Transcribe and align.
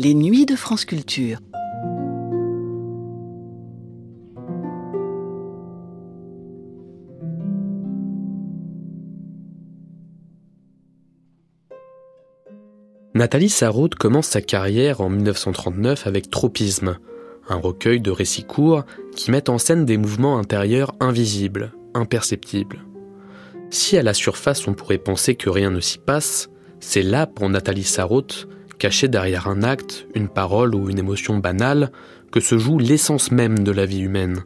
Les 0.00 0.14
nuits 0.14 0.46
de 0.46 0.54
France 0.54 0.84
Culture. 0.84 1.40
Nathalie 13.12 13.48
Sarraute 13.48 13.96
commence 13.96 14.28
sa 14.28 14.40
carrière 14.40 15.00
en 15.00 15.08
1939 15.08 16.06
avec 16.06 16.30
Tropisme, 16.30 16.98
un 17.48 17.56
recueil 17.56 18.00
de 18.00 18.12
récits 18.12 18.44
courts 18.44 18.84
qui 19.16 19.32
mettent 19.32 19.48
en 19.48 19.58
scène 19.58 19.84
des 19.84 19.96
mouvements 19.96 20.38
intérieurs 20.38 20.94
invisibles, 21.00 21.72
imperceptibles. 21.94 22.84
Si 23.70 23.98
à 23.98 24.04
la 24.04 24.14
surface 24.14 24.68
on 24.68 24.74
pourrait 24.74 24.98
penser 24.98 25.34
que 25.34 25.50
rien 25.50 25.72
ne 25.72 25.80
s'y 25.80 25.98
passe, 25.98 26.50
c'est 26.78 27.02
là 27.02 27.26
pour 27.26 27.48
Nathalie 27.48 27.82
Sarraute, 27.82 28.46
cachée 28.78 29.08
derrière 29.08 29.48
un 29.48 29.62
acte, 29.62 30.06
une 30.14 30.28
parole 30.28 30.74
ou 30.74 30.88
une 30.88 30.98
émotion 30.98 31.38
banale, 31.38 31.90
que 32.30 32.40
se 32.40 32.58
joue 32.58 32.78
l'essence 32.78 33.30
même 33.30 33.60
de 33.60 33.72
la 33.72 33.86
vie 33.86 34.00
humaine. 34.00 34.44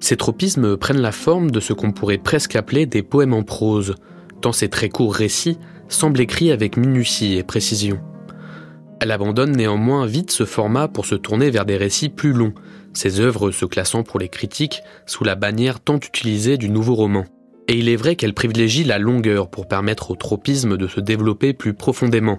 Ces 0.00 0.16
tropismes 0.16 0.76
prennent 0.76 1.00
la 1.00 1.12
forme 1.12 1.50
de 1.50 1.60
ce 1.60 1.72
qu'on 1.72 1.92
pourrait 1.92 2.18
presque 2.18 2.56
appeler 2.56 2.86
des 2.86 3.02
poèmes 3.02 3.34
en 3.34 3.42
prose, 3.42 3.94
tant 4.40 4.52
ces 4.52 4.68
très 4.68 4.88
courts 4.88 5.14
récits 5.14 5.58
semble 5.88 6.20
écrit 6.20 6.50
avec 6.50 6.76
minutie 6.76 7.36
et 7.36 7.42
précision. 7.42 8.00
Elle 9.00 9.10
abandonne 9.10 9.52
néanmoins 9.52 10.06
vite 10.06 10.30
ce 10.30 10.44
format 10.44 10.88
pour 10.88 11.06
se 11.06 11.14
tourner 11.14 11.50
vers 11.50 11.64
des 11.64 11.76
récits 11.76 12.08
plus 12.08 12.32
longs, 12.32 12.54
ses 12.92 13.20
œuvres 13.20 13.50
se 13.50 13.66
classant 13.66 14.02
pour 14.02 14.18
les 14.18 14.28
critiques 14.28 14.82
sous 15.04 15.22
la 15.22 15.34
bannière 15.34 15.80
tant 15.80 15.96
utilisée 15.96 16.56
du 16.56 16.70
nouveau 16.70 16.94
roman. 16.94 17.26
Et 17.68 17.78
il 17.78 17.88
est 17.88 17.96
vrai 17.96 18.16
qu'elle 18.16 18.34
privilégie 18.34 18.84
la 18.84 18.98
longueur 18.98 19.48
pour 19.48 19.66
permettre 19.66 20.10
au 20.10 20.16
tropisme 20.16 20.76
de 20.76 20.86
se 20.86 21.00
développer 21.00 21.52
plus 21.52 21.74
profondément, 21.74 22.38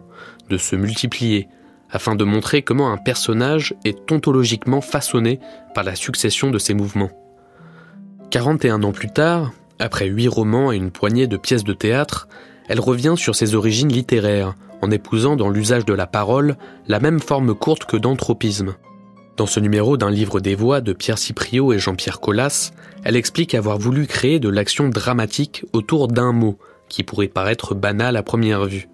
de 0.49 0.57
se 0.57 0.75
multiplier, 0.75 1.49
afin 1.89 2.15
de 2.15 2.23
montrer 2.23 2.61
comment 2.61 2.91
un 2.91 2.97
personnage 2.97 3.73
est 3.83 4.11
ontologiquement 4.11 4.81
façonné 4.81 5.39
par 5.73 5.83
la 5.83 5.95
succession 5.95 6.49
de 6.49 6.59
ses 6.59 6.73
mouvements. 6.73 7.11
41 8.31 8.83
ans 8.83 8.91
plus 8.91 9.09
tard, 9.09 9.51
après 9.79 10.07
huit 10.07 10.27
romans 10.27 10.71
et 10.71 10.77
une 10.77 10.91
poignée 10.91 11.27
de 11.27 11.37
pièces 11.37 11.63
de 11.63 11.73
théâtre, 11.73 12.27
elle 12.67 12.79
revient 12.79 13.15
sur 13.17 13.35
ses 13.35 13.55
origines 13.55 13.91
littéraires, 13.91 14.55
en 14.81 14.91
épousant 14.91 15.35
dans 15.35 15.49
l'usage 15.49 15.85
de 15.85 15.93
la 15.93 16.07
parole 16.07 16.55
la 16.87 16.99
même 16.99 17.19
forme 17.19 17.53
courte 17.55 17.85
que 17.85 17.97
d'anthropisme. 17.97 18.75
Dans 19.37 19.45
ce 19.45 19.59
numéro 19.59 19.97
d'un 19.97 20.09
livre 20.09 20.39
des 20.39 20.55
voix 20.55 20.81
de 20.81 20.93
Pierre 20.93 21.19
Cipriot 21.19 21.71
et 21.71 21.77
Jean-Pierre 21.77 22.19
Collas, 22.19 22.71
elle 23.03 23.15
explique 23.15 23.53
avoir 23.53 23.77
voulu 23.77 24.07
créer 24.07 24.39
de 24.39 24.49
l'action 24.49 24.89
dramatique 24.89 25.63
autour 25.73 26.07
d'un 26.07 26.31
mot 26.31 26.57
qui 26.89 27.03
pourrait 27.03 27.27
paraître 27.27 27.75
banal 27.75 28.17
à 28.17 28.23
première 28.23 28.65
vue. 28.65 28.89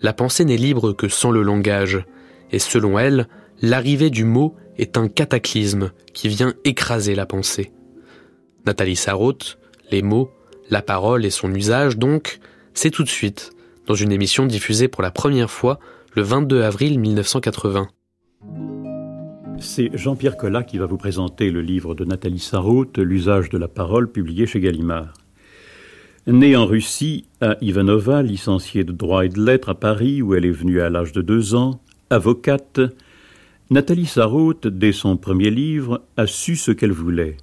La 0.00 0.12
pensée 0.12 0.44
n'est 0.44 0.56
libre 0.56 0.92
que 0.92 1.08
sans 1.08 1.30
le 1.30 1.42
langage, 1.42 2.04
et 2.50 2.58
selon 2.58 2.98
elle, 2.98 3.28
l'arrivée 3.62 4.10
du 4.10 4.24
mot 4.24 4.56
est 4.78 4.98
un 4.98 5.06
cataclysme 5.06 5.92
qui 6.12 6.28
vient 6.28 6.54
écraser 6.64 7.14
la 7.14 7.24
pensée. 7.24 7.70
Nathalie 8.66 8.96
Sarraute, 8.96 9.58
les 9.92 10.02
mots, 10.02 10.28
la 10.70 10.82
parole 10.82 11.24
et 11.24 11.30
son 11.30 11.54
usage 11.54 11.98
donc, 11.98 12.40
c'est 12.74 12.90
tout 12.90 13.04
de 13.04 13.08
suite, 13.08 13.52
dans 13.86 13.94
une 13.94 14.10
émission 14.10 14.44
diffusée 14.44 14.88
pour 14.88 15.04
la 15.04 15.12
première 15.12 15.52
fois 15.52 15.78
le 16.14 16.22
22 16.22 16.62
avril 16.62 16.98
1980. 16.98 17.88
C'est 19.58 19.90
Jean-Pierre 19.96 20.36
Collat 20.36 20.62
qui 20.62 20.78
va 20.78 20.86
vous 20.86 20.96
présenter 20.96 21.50
le 21.50 21.60
livre 21.60 21.94
de 21.94 22.04
Nathalie 22.04 22.38
Sarraute, 22.38 22.98
L'usage 22.98 23.50
de 23.50 23.58
la 23.58 23.68
parole, 23.68 24.10
publié 24.10 24.46
chez 24.46 24.60
Gallimard. 24.60 25.14
Née 26.26 26.56
en 26.56 26.66
Russie, 26.66 27.24
à 27.40 27.56
Ivanova, 27.60 28.22
licenciée 28.22 28.84
de 28.84 28.92
droit 28.92 29.24
et 29.24 29.28
de 29.28 29.44
lettres 29.44 29.70
à 29.70 29.74
Paris, 29.74 30.22
où 30.22 30.34
elle 30.34 30.44
est 30.44 30.50
venue 30.50 30.80
à 30.80 30.90
l'âge 30.90 31.12
de 31.12 31.22
deux 31.22 31.54
ans, 31.54 31.80
avocate, 32.10 32.80
Nathalie 33.70 34.06
Sarraute, 34.06 34.66
dès 34.66 34.92
son 34.92 35.16
premier 35.16 35.50
livre, 35.50 36.02
a 36.16 36.26
su 36.26 36.56
ce 36.56 36.70
qu'elle 36.70 36.92
voulait. 36.92 37.36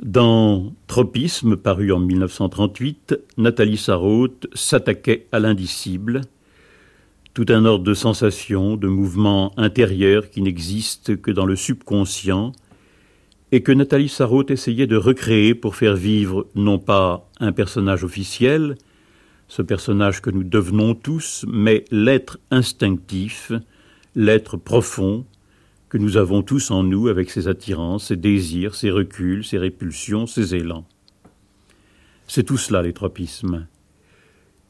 Dans 0.00 0.74
Tropisme, 0.86 1.56
paru 1.56 1.92
en 1.92 2.00
1938, 2.00 3.18
Nathalie 3.38 3.78
Sarraute 3.78 4.46
s'attaquait 4.52 5.26
à 5.32 5.38
l'indicible, 5.38 6.22
tout 7.36 7.44
un 7.50 7.66
ordre 7.66 7.84
de 7.84 7.92
sensations, 7.92 8.78
de 8.78 8.88
mouvements 8.88 9.52
intérieurs 9.58 10.30
qui 10.30 10.40
n'existent 10.40 11.16
que 11.16 11.30
dans 11.30 11.44
le 11.44 11.54
subconscient, 11.54 12.52
et 13.52 13.62
que 13.62 13.72
Nathalie 13.72 14.08
Sarraute 14.08 14.50
essayait 14.50 14.86
de 14.86 14.96
recréer 14.96 15.54
pour 15.54 15.76
faire 15.76 15.96
vivre 15.96 16.46
non 16.54 16.78
pas 16.78 17.28
un 17.38 17.52
personnage 17.52 18.04
officiel, 18.04 18.76
ce 19.48 19.60
personnage 19.60 20.22
que 20.22 20.30
nous 20.30 20.44
devenons 20.44 20.94
tous, 20.94 21.44
mais 21.46 21.84
l'être 21.90 22.38
instinctif, 22.50 23.52
l'être 24.14 24.56
profond, 24.56 25.26
que 25.90 25.98
nous 25.98 26.16
avons 26.16 26.40
tous 26.40 26.70
en 26.70 26.84
nous 26.84 27.06
avec 27.08 27.30
ses 27.30 27.48
attirances, 27.48 28.06
ses 28.06 28.16
désirs, 28.16 28.74
ses 28.74 28.90
reculs, 28.90 29.44
ses 29.44 29.58
répulsions, 29.58 30.26
ses 30.26 30.54
élans. 30.54 30.86
C'est 32.28 32.44
tout 32.44 32.56
cela, 32.56 32.80
les 32.80 32.94
tropismes. 32.94 33.66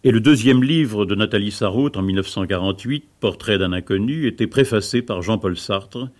Et 0.06 0.12
le 0.12 0.21
deuxième 0.21 0.62
livre 0.62 1.05
de 1.05 1.17
Nathalie 1.17 1.50
Sarraute 1.50 1.97
en 1.97 2.03
1948, 2.03 3.06
Portrait 3.19 3.59
d'un 3.59 3.72
inconnu, 3.72 4.28
était 4.28 4.47
préfacé 4.47 5.03
par 5.03 5.21
Jean-Paul 5.21 5.56
Sartre, 5.59 6.11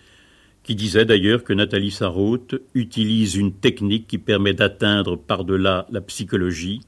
qui 0.65 0.75
disait 0.75 1.05
d'ailleurs 1.05 1.45
que 1.45 1.53
Nathalie 1.53 1.93
Sarraute 1.93 2.57
utilise 2.75 3.37
une 3.37 3.53
technique 3.53 4.09
qui 4.09 4.19
permet 4.19 4.55
d'atteindre 4.55 5.15
par-delà 5.15 5.87
la 5.93 6.01
psychologie, 6.01 6.81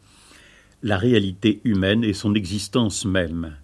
la 0.82 0.98
réalité 0.98 1.60
humaine 1.62 2.03
et 2.03 2.14
son 2.14 2.34
existence 2.34 3.04
même. 3.04 3.54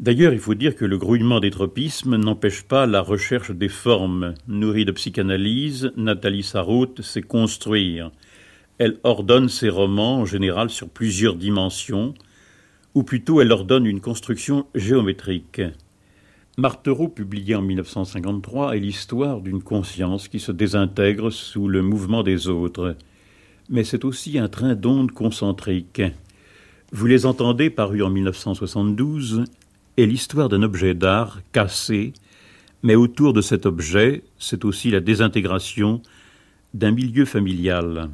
D'ailleurs, 0.00 0.34
il 0.34 0.40
faut 0.40 0.52
dire 0.52 0.76
que 0.76 0.84
le 0.84 0.98
grouillement 0.98 1.40
des 1.40 1.50
tropismes 1.50 2.16
n'empêche 2.16 2.64
pas 2.64 2.84
la 2.84 3.00
recherche 3.00 3.50
des 3.50 3.70
formes. 3.70 4.34
Nourrie 4.46 4.84
de 4.84 4.92
psychanalyse, 4.92 5.90
Nathalie 5.96 6.42
Sarraute 6.42 7.00
sait 7.00 7.22
construire. 7.22 8.10
Elle 8.78 8.98
ordonne 9.04 9.48
ses 9.48 9.68
romans 9.68 10.16
en 10.20 10.24
général 10.24 10.68
sur 10.68 10.88
plusieurs 10.88 11.36
dimensions, 11.36 12.14
ou 12.94 13.04
plutôt 13.04 13.40
elle 13.40 13.52
ordonne 13.52 13.86
une 13.86 14.00
construction 14.00 14.66
géométrique. 14.74 15.62
Martereau, 16.56 17.08
publié 17.08 17.54
en 17.54 17.62
1953, 17.62 18.76
est 18.76 18.80
l'histoire 18.80 19.40
d'une 19.40 19.62
conscience 19.62 20.28
qui 20.28 20.40
se 20.40 20.52
désintègre 20.52 21.30
sous 21.30 21.68
le 21.68 21.82
mouvement 21.82 22.22
des 22.22 22.48
autres. 22.48 22.96
Mais 23.68 23.84
c'est 23.84 24.04
aussi 24.04 24.38
un 24.38 24.48
train 24.48 24.74
d'ondes 24.74 25.12
concentriques. 25.12 26.02
Vous 26.92 27.06
les 27.06 27.26
entendez, 27.26 27.70
paru 27.70 28.02
en 28.02 28.10
1972, 28.10 29.44
est 29.96 30.06
l'histoire 30.06 30.48
d'un 30.48 30.62
objet 30.62 30.94
d'art 30.94 31.40
cassé, 31.52 32.12
mais 32.82 32.94
autour 32.96 33.32
de 33.32 33.40
cet 33.40 33.66
objet, 33.66 34.22
c'est 34.38 34.64
aussi 34.64 34.90
la 34.90 35.00
désintégration 35.00 36.02
d'un 36.72 36.90
milieu 36.90 37.24
familial. 37.24 38.10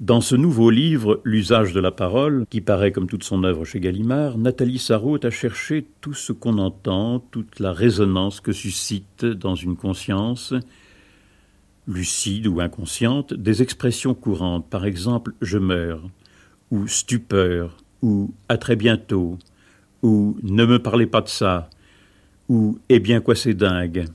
Dans 0.00 0.20
ce 0.20 0.34
nouveau 0.34 0.70
livre, 0.70 1.20
L'usage 1.22 1.72
de 1.72 1.78
la 1.78 1.92
parole, 1.92 2.46
qui 2.50 2.60
paraît 2.60 2.90
comme 2.90 3.06
toute 3.06 3.22
son 3.22 3.44
œuvre 3.44 3.64
chez 3.64 3.78
Gallimard, 3.78 4.38
Nathalie 4.38 4.80
Sarraute 4.80 5.24
a 5.24 5.30
cherché 5.30 5.86
tout 6.00 6.14
ce 6.14 6.32
qu'on 6.32 6.58
entend, 6.58 7.20
toute 7.20 7.60
la 7.60 7.72
résonance 7.72 8.40
que 8.40 8.50
suscite 8.50 9.24
dans 9.24 9.54
une 9.54 9.76
conscience, 9.76 10.52
lucide 11.86 12.48
ou 12.48 12.60
inconsciente, 12.60 13.34
des 13.34 13.62
expressions 13.62 14.14
courantes, 14.14 14.68
par 14.68 14.84
exemple 14.84 15.32
je 15.40 15.58
meurs, 15.58 16.02
ou 16.72 16.88
stupeur, 16.88 17.76
ou 18.02 18.34
à 18.48 18.58
très 18.58 18.74
bientôt, 18.74 19.38
ou 20.02 20.36
Ne 20.42 20.66
me 20.66 20.80
parlez 20.80 21.06
pas 21.06 21.20
de 21.20 21.28
ça, 21.28 21.70
ou 22.48 22.80
Eh 22.88 22.98
bien 22.98 23.20
quoi 23.20 23.36
c'est 23.36 23.54
dingue. 23.54 24.06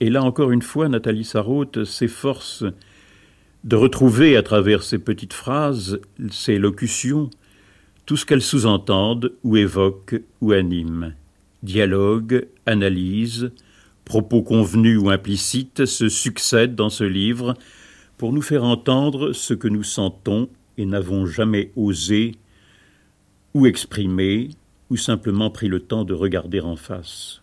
Et 0.00 0.10
là 0.10 0.24
encore 0.24 0.50
une 0.50 0.62
fois, 0.62 0.88
Nathalie 0.88 1.24
Sarraute 1.24 1.84
s'efforce 1.84 2.64
de 3.64 3.76
retrouver 3.76 4.36
à 4.36 4.42
travers 4.42 4.82
ces 4.82 4.98
petites 4.98 5.32
phrases, 5.32 6.00
ces 6.30 6.58
locutions, 6.58 7.30
tout 8.06 8.16
ce 8.16 8.24
qu'elles 8.24 8.42
sous-entendent 8.42 9.32
ou 9.42 9.56
évoquent 9.56 10.22
ou 10.40 10.52
animent. 10.52 11.12
Dialogue, 11.62 12.46
analyse, 12.66 13.50
propos 14.04 14.42
convenus 14.42 14.98
ou 14.98 15.10
implicites 15.10 15.84
se 15.84 16.08
succèdent 16.08 16.74
dans 16.74 16.88
ce 16.88 17.04
livre 17.04 17.54
pour 18.16 18.32
nous 18.32 18.42
faire 18.42 18.64
entendre 18.64 19.32
ce 19.32 19.54
que 19.54 19.68
nous 19.68 19.82
sentons 19.82 20.48
et 20.78 20.86
n'avons 20.86 21.26
jamais 21.26 21.72
osé 21.76 22.36
ou 23.54 23.66
exprimé 23.66 24.50
ou 24.90 24.96
simplement 24.96 25.50
pris 25.50 25.68
le 25.68 25.80
temps 25.80 26.04
de 26.04 26.14
regarder 26.14 26.60
en 26.60 26.76
face. 26.76 27.42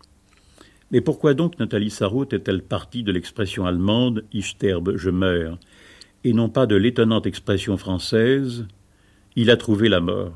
Mais 0.91 1.01
pourquoi 1.01 1.33
donc 1.33 1.59
Nathalie 1.59 1.89
Sarraute 1.89 2.33
est-elle 2.33 2.61
partie 2.61 3.03
de 3.03 3.11
l'expression 3.11 3.65
allemande 3.65 4.23
Ich 4.31 4.51
sterbe, 4.51 4.95
je 4.95 5.09
meurs, 5.09 5.59
et 6.25 6.33
non 6.33 6.49
pas 6.49 6.65
de 6.65 6.75
l'étonnante 6.75 7.27
expression 7.27 7.77
française 7.77 8.65
Il 9.35 9.51
a 9.51 9.57
trouvé 9.57 9.89
la 9.89 9.99
mort. 9.99 10.33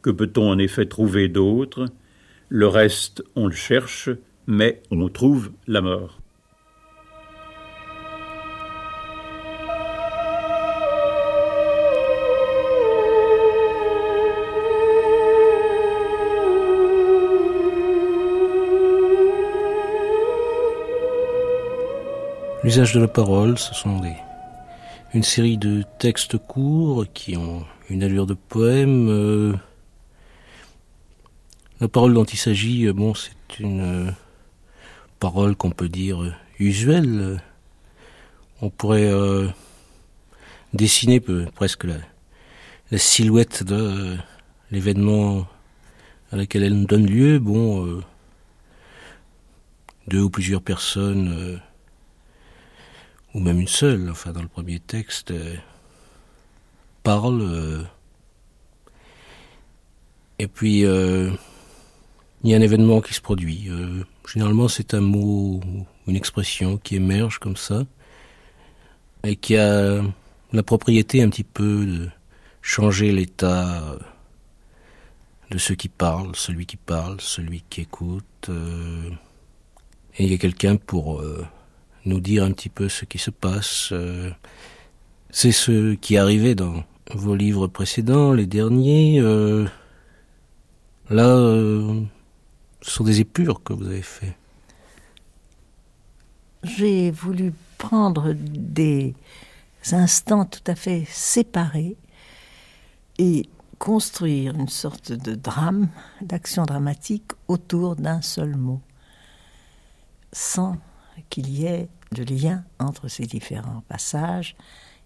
Que 0.00 0.08
peut-on 0.10 0.50
en 0.50 0.58
effet 0.58 0.86
trouver 0.86 1.28
d'autre? 1.28 1.84
Le 2.48 2.66
reste, 2.66 3.22
on 3.36 3.46
le 3.46 3.52
cherche, 3.52 4.08
mais 4.46 4.82
on 4.90 5.06
trouve 5.10 5.50
la 5.66 5.82
mort. 5.82 6.18
L'usage 22.64 22.94
de 22.94 23.00
la 23.00 23.08
parole, 23.08 23.58
ce 23.58 23.74
sont 23.74 24.00
une 25.14 25.22
série 25.22 25.56
de 25.56 25.84
textes 25.98 26.36
courts 26.36 27.06
qui 27.14 27.36
ont 27.36 27.64
une 27.88 28.02
allure 28.02 28.26
de 28.26 28.34
poème. 28.34 29.08
Euh, 29.08 29.54
la 31.80 31.88
parole 31.88 32.12
dont 32.14 32.24
il 32.24 32.36
s'agit, 32.36 32.86
euh, 32.86 32.92
bon, 32.92 33.14
c'est 33.14 33.58
une 33.58 33.80
euh, 33.80 34.10
parole 35.18 35.56
qu'on 35.56 35.70
peut 35.70 35.88
dire 35.88 36.36
usuelle. 36.58 37.42
On 38.60 38.70
pourrait 38.70 39.12
dessiner 40.74 41.20
presque 41.54 41.84
la, 41.84 41.94
la, 42.90 42.98
silhouette 42.98 43.62
de 43.62 44.16
l'événement 44.72 45.46
à 46.32 46.36
laquelle 46.36 46.64
elle 46.64 46.84
donne 46.84 47.06
lieu. 47.06 47.38
Bon, 47.38 48.02
deux 50.08 50.22
ou 50.22 50.28
plusieurs 50.28 50.60
personnes 50.60 51.60
ou 53.34 53.40
même 53.40 53.60
une 53.60 53.68
seule, 53.68 54.10
enfin 54.10 54.32
dans 54.32 54.42
le 54.42 54.48
premier 54.48 54.80
texte, 54.80 55.30
euh, 55.30 55.54
parle. 57.02 57.42
Euh, 57.42 57.82
et 60.38 60.46
puis, 60.46 60.84
euh, 60.84 61.30
il 62.42 62.50
y 62.50 62.54
a 62.54 62.56
un 62.56 62.62
événement 62.62 63.00
qui 63.00 63.14
se 63.14 63.20
produit. 63.20 63.68
généralement, 64.32 64.68
c'est 64.68 64.94
un 64.94 65.00
mot, 65.00 65.60
une 66.06 66.16
expression 66.16 66.76
qui 66.78 66.96
émerge 66.96 67.38
comme 67.38 67.56
ça, 67.56 67.84
et 69.24 69.34
qui 69.34 69.56
a 69.56 70.00
la 70.52 70.62
propriété 70.62 71.22
un 71.22 71.28
petit 71.28 71.44
peu 71.44 71.84
de 71.84 72.08
changer 72.62 73.10
l'état 73.10 73.96
de 75.50 75.58
ceux 75.58 75.74
qui 75.74 75.88
parlent, 75.88 76.36
celui 76.36 76.66
qui 76.66 76.76
parle, 76.76 77.20
celui 77.20 77.64
qui 77.68 77.80
écoute. 77.80 78.48
et 80.18 80.24
il 80.24 80.30
y 80.30 80.34
a 80.34 80.38
quelqu'un 80.38 80.76
pour 80.76 81.20
nous 82.04 82.20
dire 82.20 82.44
un 82.44 82.52
petit 82.52 82.68
peu 82.68 82.88
ce 82.88 83.04
qui 83.04 83.18
se 83.18 83.30
passe. 83.30 83.90
Euh, 83.92 84.30
c'est 85.30 85.52
ce 85.52 85.94
qui 85.94 86.16
arrivé 86.16 86.54
dans 86.54 86.84
vos 87.14 87.34
livres 87.34 87.66
précédents, 87.66 88.32
les 88.32 88.46
derniers. 88.46 89.20
Euh, 89.20 89.66
là, 91.10 91.28
euh, 91.28 92.02
ce 92.82 92.90
sont 92.90 93.04
des 93.04 93.20
épures 93.20 93.62
que 93.62 93.72
vous 93.72 93.86
avez 93.86 94.02
fait. 94.02 94.36
J'ai 96.62 97.10
voulu 97.10 97.52
prendre 97.78 98.32
des 98.34 99.14
instants 99.92 100.44
tout 100.44 100.64
à 100.66 100.74
fait 100.74 101.04
séparés 101.08 101.96
et 103.18 103.48
construire 103.78 104.54
une 104.54 104.68
sorte 104.68 105.12
de 105.12 105.34
drame, 105.34 105.88
d'action 106.20 106.64
dramatique 106.64 107.30
autour 107.46 107.94
d'un 107.96 108.22
seul 108.22 108.56
mot, 108.56 108.80
sans 110.32 110.76
qu'il 111.30 111.48
y 111.50 111.66
ait 111.66 111.88
de 112.12 112.24
lien 112.24 112.64
entre 112.78 113.08
ces 113.08 113.26
différents 113.26 113.82
passages. 113.88 114.56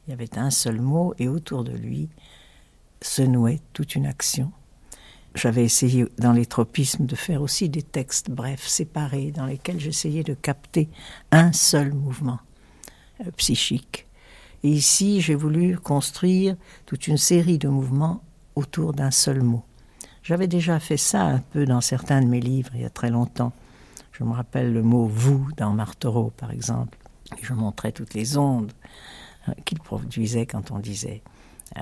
Il 0.07 0.11
y 0.11 0.13
avait 0.13 0.39
un 0.39 0.51
seul 0.51 0.81
mot 0.81 1.15
et 1.19 1.29
autour 1.29 1.65
de 1.65 1.73
lui 1.73 2.09
se 3.01 3.23
nouait 3.23 3.61
toute 3.73 3.95
une 3.95 4.07
action. 4.07 4.53
J'avais 5.35 5.65
essayé 5.65 6.05
dans 6.19 6.33
les 6.33 6.47
tropismes 6.47 7.07
de 7.07 7.17
faire 7.17 7.41
aussi 7.41 7.69
des 7.69 7.83
textes 7.83 8.31
brefs, 8.31 8.67
séparés, 8.67 9.31
dans 9.31 9.47
lesquels 9.47 9.81
j'essayais 9.81 10.23
de 10.23 10.35
capter 10.35 10.89
un 11.31 11.53
seul 11.53 11.93
mouvement 11.95 12.39
euh, 13.21 13.31
psychique. 13.37 14.07
Et 14.63 14.69
ici, 14.69 15.21
j'ai 15.21 15.35
voulu 15.35 15.79
construire 15.79 16.57
toute 16.87 17.09
une 17.09 17.17
série 17.17 17.59
de 17.59 17.69
mouvements 17.69 18.23
autour 18.55 18.93
d'un 18.93 19.11
seul 19.11 19.43
mot. 19.43 19.65
J'avais 20.23 20.47
déjà 20.47 20.79
fait 20.79 20.99
ça 20.99 21.23
un 21.23 21.39
peu 21.39 21.65
dans 21.65 21.81
certains 21.81 22.21
de 22.21 22.27
mes 22.27 22.41
livres 22.41 22.71
il 22.75 22.83
y 22.83 22.85
a 22.85 22.91
très 22.91 23.11
longtemps. 23.11 23.53
Je 24.13 24.25
me 24.25 24.33
rappelle 24.33 24.73
le 24.73 24.83
mot 24.83 25.07
vous 25.07 25.49
dans 25.57 25.73
Martereau, 25.73 26.33
par 26.37 26.51
exemple. 26.51 26.99
je 27.41 27.55
montrais 27.55 27.93
toutes 27.93 28.15
les 28.15 28.37
ondes 28.37 28.73
euh, 29.49 29.53
qu'il 29.65 29.81
produisait 29.81 30.47
quand 30.47 30.71
on 30.71 30.79
disait 30.79 31.23
euh, 31.79 31.81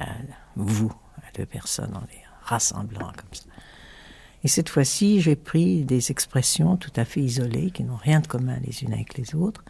vous 0.56 0.92
à 1.18 1.36
deux 1.36 1.46
personnes 1.46 1.94
en 1.96 2.00
les 2.00 2.22
rassemblant 2.42 3.12
comme 3.16 3.32
ça. 3.32 3.44
Et 4.42 4.48
cette 4.48 4.68
fois-ci, 4.68 5.20
j'ai 5.20 5.36
pris 5.36 5.84
des 5.84 6.10
expressions 6.10 6.76
tout 6.76 6.92
à 6.96 7.04
fait 7.04 7.20
isolées, 7.20 7.70
qui 7.70 7.84
n'ont 7.84 7.96
rien 7.96 8.20
de 8.20 8.26
commun 8.26 8.58
les 8.64 8.82
unes 8.82 8.94
avec 8.94 9.18
les 9.18 9.34
autres, 9.34 9.62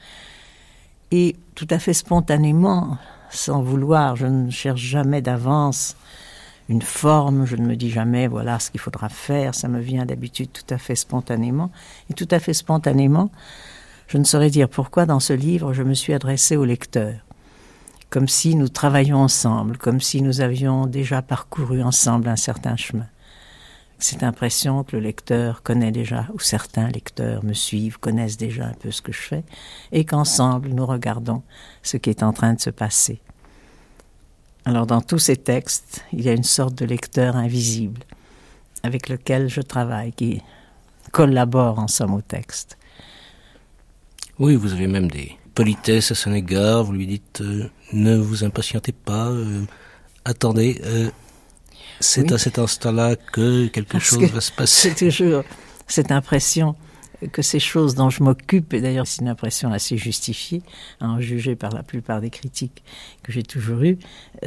et 1.10 1.36
tout 1.54 1.66
à 1.70 1.78
fait 1.78 1.92
spontanément, 1.92 2.98
sans 3.30 3.62
vouloir, 3.62 4.14
je 4.16 4.26
ne 4.26 4.50
cherche 4.50 4.80
jamais 4.80 5.22
d'avance 5.22 5.96
une 6.70 6.82
forme, 6.82 7.46
je 7.46 7.56
ne 7.56 7.66
me 7.66 7.74
dis 7.74 7.90
jamais 7.90 8.28
voilà 8.28 8.60
ce 8.60 8.70
qu'il 8.70 8.78
faudra 8.78 9.08
faire, 9.08 9.56
ça 9.56 9.66
me 9.66 9.80
vient 9.80 10.06
d'habitude 10.06 10.50
tout 10.52 10.72
à 10.72 10.78
fait 10.78 10.94
spontanément. 10.94 11.72
Et 12.08 12.14
tout 12.14 12.28
à 12.30 12.38
fait 12.38 12.54
spontanément, 12.54 13.32
je 14.06 14.18
ne 14.18 14.24
saurais 14.24 14.50
dire 14.50 14.68
pourquoi 14.68 15.04
dans 15.04 15.18
ce 15.18 15.32
livre 15.32 15.72
je 15.72 15.82
me 15.82 15.94
suis 15.94 16.14
adressé 16.14 16.56
au 16.56 16.64
lecteur, 16.64 17.14
comme 18.08 18.28
si 18.28 18.54
nous 18.54 18.68
travaillions 18.68 19.18
ensemble, 19.18 19.78
comme 19.78 20.00
si 20.00 20.22
nous 20.22 20.40
avions 20.42 20.86
déjà 20.86 21.22
parcouru 21.22 21.82
ensemble 21.82 22.28
un 22.28 22.36
certain 22.36 22.76
chemin. 22.76 23.08
Cette 23.98 24.22
impression 24.22 24.84
que 24.84 24.96
le 24.96 25.02
lecteur 25.02 25.64
connaît 25.64 25.92
déjà, 25.92 26.28
ou 26.32 26.38
certains 26.38 26.88
lecteurs 26.88 27.44
me 27.44 27.52
suivent, 27.52 27.98
connaissent 27.98 28.36
déjà 28.36 28.66
un 28.66 28.74
peu 28.74 28.92
ce 28.92 29.02
que 29.02 29.12
je 29.12 29.20
fais, 29.20 29.44
et 29.90 30.04
qu'ensemble 30.04 30.68
nous 30.68 30.86
regardons 30.86 31.42
ce 31.82 31.96
qui 31.96 32.10
est 32.10 32.22
en 32.22 32.32
train 32.32 32.54
de 32.54 32.60
se 32.60 32.70
passer. 32.70 33.20
Alors 34.64 34.86
dans 34.86 35.00
tous 35.00 35.18
ces 35.18 35.36
textes, 35.36 36.04
il 36.12 36.22
y 36.22 36.28
a 36.28 36.32
une 36.32 36.44
sorte 36.44 36.74
de 36.74 36.84
lecteur 36.84 37.36
invisible 37.36 38.00
avec 38.82 39.08
lequel 39.08 39.48
je 39.48 39.60
travaille, 39.60 40.12
qui 40.12 40.42
collabore 41.12 41.78
en 41.78 41.88
somme 41.88 42.14
au 42.14 42.20
texte. 42.20 42.78
Oui, 44.38 44.54
vous 44.56 44.72
avez 44.72 44.86
même 44.86 45.10
des 45.10 45.36
politesses 45.54 46.12
à 46.12 46.14
son 46.14 46.32
égard, 46.32 46.84
vous 46.84 46.92
lui 46.92 47.06
dites 47.06 47.40
euh, 47.40 47.68
ne 47.92 48.16
vous 48.16 48.44
impatientez 48.44 48.92
pas, 48.92 49.28
euh, 49.28 49.64
attendez, 50.24 50.80
euh, 50.84 51.10
c'est 51.98 52.32
à 52.32 52.38
cet 52.38 52.58
instant-là 52.58 53.16
que 53.16 53.66
quelque 53.66 53.98
chose 53.98 54.30
va 54.30 54.40
se 54.40 54.52
passer. 54.52 54.90
C'est 54.90 55.10
toujours 55.10 55.44
cette 55.86 56.12
impression 56.12 56.74
que 57.28 57.42
ces 57.42 57.60
choses 57.60 57.94
dont 57.94 58.10
je 58.10 58.22
m'occupe, 58.22 58.72
et 58.72 58.80
d'ailleurs 58.80 59.06
c'est 59.06 59.20
une 59.22 59.28
impression 59.28 59.72
assez 59.72 59.96
justifiée, 59.96 60.62
à 61.00 61.06
en 61.06 61.20
juger 61.20 61.56
par 61.56 61.72
la 61.72 61.82
plupart 61.82 62.20
des 62.20 62.30
critiques 62.30 62.82
que 63.22 63.32
j'ai 63.32 63.42
toujours 63.42 63.82
eues, 63.82 63.98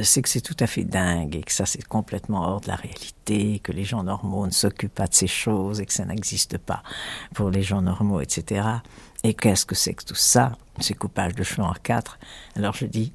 c'est 0.02 0.22
que 0.22 0.28
c'est 0.28 0.40
tout 0.40 0.56
à 0.58 0.66
fait 0.66 0.84
dingue 0.84 1.36
et 1.36 1.42
que 1.42 1.52
ça 1.52 1.66
c'est 1.66 1.84
complètement 1.84 2.42
hors 2.42 2.60
de 2.60 2.68
la 2.68 2.76
réalité, 2.76 3.60
que 3.60 3.72
les 3.72 3.84
gens 3.84 4.02
normaux 4.02 4.46
ne 4.46 4.52
s'occupent 4.52 4.94
pas 4.94 5.06
de 5.06 5.14
ces 5.14 5.26
choses 5.26 5.80
et 5.80 5.86
que 5.86 5.92
ça 5.92 6.04
n'existe 6.04 6.58
pas 6.58 6.82
pour 7.34 7.50
les 7.50 7.62
gens 7.62 7.82
normaux, 7.82 8.20
etc. 8.20 8.66
Et 9.22 9.34
qu'est-ce 9.34 9.66
que 9.66 9.74
c'est 9.74 9.94
que 9.94 10.04
tout 10.04 10.14
ça, 10.14 10.52
ces 10.80 10.94
coupages 10.94 11.34
de 11.34 11.42
cheveux 11.42 11.62
en 11.62 11.74
quatre? 11.74 12.18
Alors 12.56 12.74
je 12.74 12.86
dis, 12.86 13.12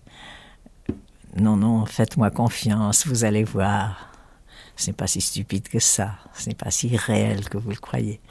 non, 1.35 1.57
non, 1.57 1.85
faites-moi 1.85 2.31
confiance, 2.31 3.05
vous 3.05 3.23
allez 3.25 3.43
voir. 3.43 4.11
Ce 4.75 4.87
n'est 4.87 4.93
pas 4.93 5.07
si 5.07 5.19
stupide 5.19 5.67
que 5.67 5.79
ça, 5.79 6.11
ce 6.33 6.47
n'est 6.47 6.55
pas 6.55 6.71
si 6.71 6.95
réel 6.95 7.49
que 7.49 7.57
vous 7.57 7.69
le 7.69 7.75
croyez 7.75 8.21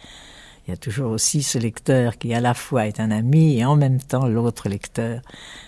il 0.68 0.72
y 0.72 0.74
a 0.74 0.76
toujours 0.76 1.12
aussi 1.12 1.42
ce 1.42 1.56
lecteur 1.56 2.18
qui 2.18 2.34
à 2.34 2.40
la 2.40 2.52
fois 2.52 2.86
est 2.86 3.00
un 3.00 3.10
ami 3.10 3.58
et 3.58 3.64
en 3.64 3.74
même 3.74 4.02
temps 4.02 4.28
l'autre 4.28 4.68
lecteur. 4.68 5.22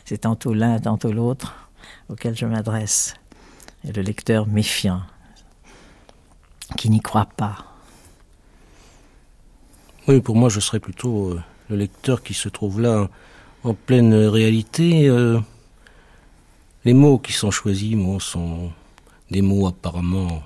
C'est 0.04 0.19
tantôt 0.19 0.52
l'un, 0.52 0.78
tantôt 0.78 1.11
l'autre 1.11 1.71
auquel 2.11 2.37
je 2.37 2.45
m'adresse. 2.45 3.14
Et 3.88 3.92
le 3.92 4.02
lecteur 4.02 4.47
méfiant, 4.47 5.00
qui 6.76 6.90
n'y 6.90 7.00
croit 7.00 7.30
pas. 7.35 7.64
Oui, 10.07 10.21
pour 10.21 10.37
moi, 10.37 10.50
je 10.50 10.61
serais 10.61 10.80
plutôt 10.80 11.30
euh, 11.30 11.40
le 11.71 11.76
lecteur 11.76 12.23
qui 12.23 12.35
se 12.35 12.50
trouve 12.50 12.83
là 12.83 13.09
en 13.64 13.73
pleine 13.73 14.12
réalité. 14.12 15.09
Euh, 15.09 15.40
les 16.85 16.92
mots 16.92 17.16
qui 17.16 17.33
sont 17.33 17.50
choisis 17.50 17.97
sont 18.19 18.71
des 19.30 19.40
mots 19.40 19.66
apparemment 19.66 20.42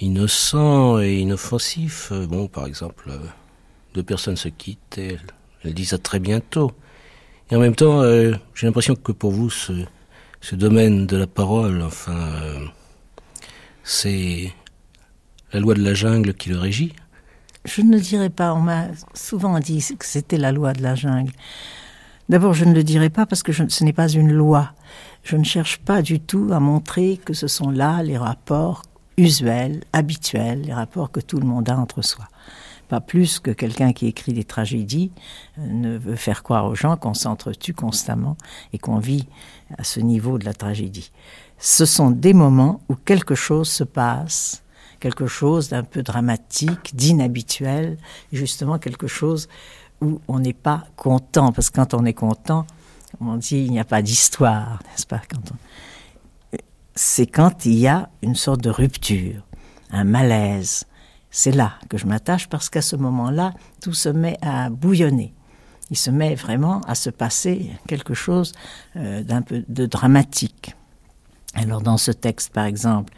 innocent 0.00 1.00
et 1.00 1.18
inoffensif. 1.20 2.10
Euh, 2.12 2.26
bon, 2.26 2.48
par 2.48 2.66
exemple, 2.66 3.04
euh, 3.08 3.18
deux 3.94 4.02
personnes 4.02 4.36
se 4.36 4.48
quittent 4.48 4.98
et 4.98 5.18
elles, 5.64 5.74
disent 5.74 5.94
à 5.94 5.98
très 5.98 6.20
bientôt. 6.20 6.72
Et 7.50 7.56
en 7.56 7.60
même 7.60 7.74
temps, 7.74 8.00
euh, 8.02 8.34
j'ai 8.54 8.66
l'impression 8.66 8.94
que 8.94 9.12
pour 9.12 9.30
vous, 9.30 9.50
ce, 9.50 9.72
domaine 10.52 11.06
de 11.06 11.16
la 11.16 11.26
parole, 11.26 11.82
enfin, 11.82 12.30
c'est 13.82 14.52
la 15.52 15.60
loi 15.60 15.74
de 15.74 15.82
la 15.82 15.94
jungle 15.94 16.34
qui 16.34 16.50
le 16.50 16.58
régit. 16.58 16.92
Je 17.64 17.82
ne 17.82 17.98
dirais 17.98 18.30
pas. 18.30 18.54
On 18.54 18.60
m'a 18.60 18.86
souvent 19.14 19.58
dit 19.58 19.84
que 19.98 20.04
c'était 20.04 20.38
la 20.38 20.52
loi 20.52 20.72
de 20.72 20.82
la 20.82 20.94
jungle. 20.94 21.32
D'abord, 22.28 22.52
je 22.52 22.66
ne 22.66 22.74
le 22.74 22.84
dirais 22.84 23.08
pas 23.08 23.24
parce 23.24 23.42
que 23.42 23.52
ce 23.52 23.84
n'est 23.84 23.92
pas 23.94 24.08
une 24.08 24.32
loi. 24.32 24.72
Je 25.24 25.36
ne 25.36 25.44
cherche 25.44 25.78
pas 25.78 26.02
du 26.02 26.20
tout 26.20 26.50
à 26.52 26.60
montrer 26.60 27.18
que 27.22 27.32
ce 27.32 27.48
sont 27.48 27.70
là 27.70 28.02
les 28.02 28.18
rapports 28.18 28.82
usuels, 29.18 29.82
habituels, 29.92 30.62
les 30.62 30.72
rapports 30.72 31.10
que 31.10 31.20
tout 31.20 31.38
le 31.38 31.46
monde 31.46 31.68
a 31.68 31.76
entre 31.76 32.00
soi. 32.00 32.24
Pas 32.88 33.00
plus 33.00 33.38
que 33.38 33.50
quelqu'un 33.50 33.92
qui 33.92 34.06
écrit 34.06 34.32
des 34.32 34.44
tragédies 34.44 35.10
euh, 35.58 35.66
ne 35.66 35.98
veut 35.98 36.16
faire 36.16 36.42
croire 36.42 36.64
aux 36.64 36.74
gens 36.74 36.96
qu'on 36.96 37.12
s'entretue 37.12 37.74
constamment 37.74 38.38
et 38.72 38.78
qu'on 38.78 38.98
vit 38.98 39.26
à 39.76 39.84
ce 39.84 40.00
niveau 40.00 40.38
de 40.38 40.46
la 40.46 40.54
tragédie. 40.54 41.12
Ce 41.58 41.84
sont 41.84 42.10
des 42.10 42.32
moments 42.32 42.80
où 42.88 42.94
quelque 42.94 43.34
chose 43.34 43.68
se 43.68 43.84
passe, 43.84 44.62
quelque 45.00 45.26
chose 45.26 45.68
d'un 45.68 45.82
peu 45.82 46.02
dramatique, 46.02 46.96
d'inhabituel, 46.96 47.98
justement 48.32 48.78
quelque 48.78 49.06
chose 49.06 49.48
où 50.00 50.20
on 50.28 50.38
n'est 50.38 50.54
pas 50.54 50.84
content, 50.96 51.52
parce 51.52 51.68
que 51.68 51.76
quand 51.76 51.92
on 51.92 52.04
est 52.06 52.14
content, 52.14 52.66
on 53.20 53.36
dit 53.36 53.58
il 53.58 53.72
n'y 53.72 53.80
a 53.80 53.84
pas 53.84 54.00
d'histoire, 54.00 54.80
n'est-ce 54.84 55.06
pas 55.06 55.20
C'est 57.00 57.28
quand 57.28 57.64
il 57.64 57.74
y 57.74 57.86
a 57.86 58.10
une 58.22 58.34
sorte 58.34 58.60
de 58.60 58.70
rupture, 58.70 59.46
un 59.92 60.02
malaise. 60.02 60.84
C'est 61.30 61.52
là 61.52 61.74
que 61.88 61.96
je 61.96 62.06
m'attache 62.06 62.48
parce 62.48 62.68
qu'à 62.68 62.82
ce 62.82 62.96
moment-là, 62.96 63.54
tout 63.80 63.92
se 63.92 64.08
met 64.08 64.36
à 64.42 64.68
bouillonner. 64.68 65.32
Il 65.92 65.96
se 65.96 66.10
met 66.10 66.34
vraiment 66.34 66.80
à 66.88 66.96
se 66.96 67.08
passer 67.08 67.70
quelque 67.86 68.14
chose 68.14 68.52
euh, 68.96 69.22
d'un 69.22 69.42
peu 69.42 69.64
de 69.68 69.86
dramatique. 69.86 70.74
Alors 71.54 71.82
dans 71.82 71.98
ce 71.98 72.10
texte, 72.10 72.52
par 72.52 72.64
exemple, 72.64 73.12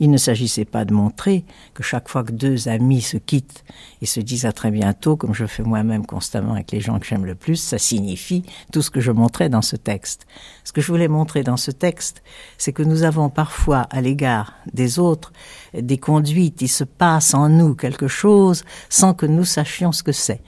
il 0.00 0.10
ne 0.10 0.16
s'agissait 0.16 0.64
pas 0.64 0.84
de 0.84 0.92
montrer 0.92 1.44
que 1.74 1.82
chaque 1.82 2.08
fois 2.08 2.24
que 2.24 2.32
deux 2.32 2.68
amis 2.68 3.00
se 3.00 3.16
quittent 3.16 3.64
et 4.02 4.06
se 4.06 4.20
disent 4.20 4.46
à 4.46 4.52
très 4.52 4.70
bientôt, 4.70 5.16
comme 5.16 5.34
je 5.34 5.46
fais 5.46 5.62
moi-même 5.62 6.06
constamment 6.06 6.54
avec 6.54 6.72
les 6.72 6.80
gens 6.80 6.98
que 6.98 7.06
j'aime 7.06 7.24
le 7.24 7.34
plus, 7.34 7.56
ça 7.56 7.78
signifie 7.78 8.44
tout 8.72 8.82
ce 8.82 8.90
que 8.90 9.00
je 9.00 9.10
montrais 9.10 9.48
dans 9.48 9.62
ce 9.62 9.76
texte. 9.76 10.26
Ce 10.64 10.72
que 10.72 10.80
je 10.80 10.88
voulais 10.88 11.08
montrer 11.08 11.42
dans 11.42 11.56
ce 11.56 11.70
texte, 11.70 12.22
c'est 12.58 12.72
que 12.72 12.82
nous 12.82 13.02
avons 13.02 13.30
parfois 13.30 13.82
à 13.90 14.00
l'égard 14.00 14.54
des 14.72 14.98
autres 14.98 15.32
des 15.74 15.98
conduites, 15.98 16.62
il 16.62 16.68
se 16.68 16.84
passe 16.84 17.34
en 17.34 17.48
nous 17.48 17.74
quelque 17.74 18.08
chose 18.08 18.64
sans 18.88 19.14
que 19.14 19.26
nous 19.26 19.44
sachions 19.44 19.92
ce 19.92 20.02
que 20.02 20.12
c'est 20.12 20.42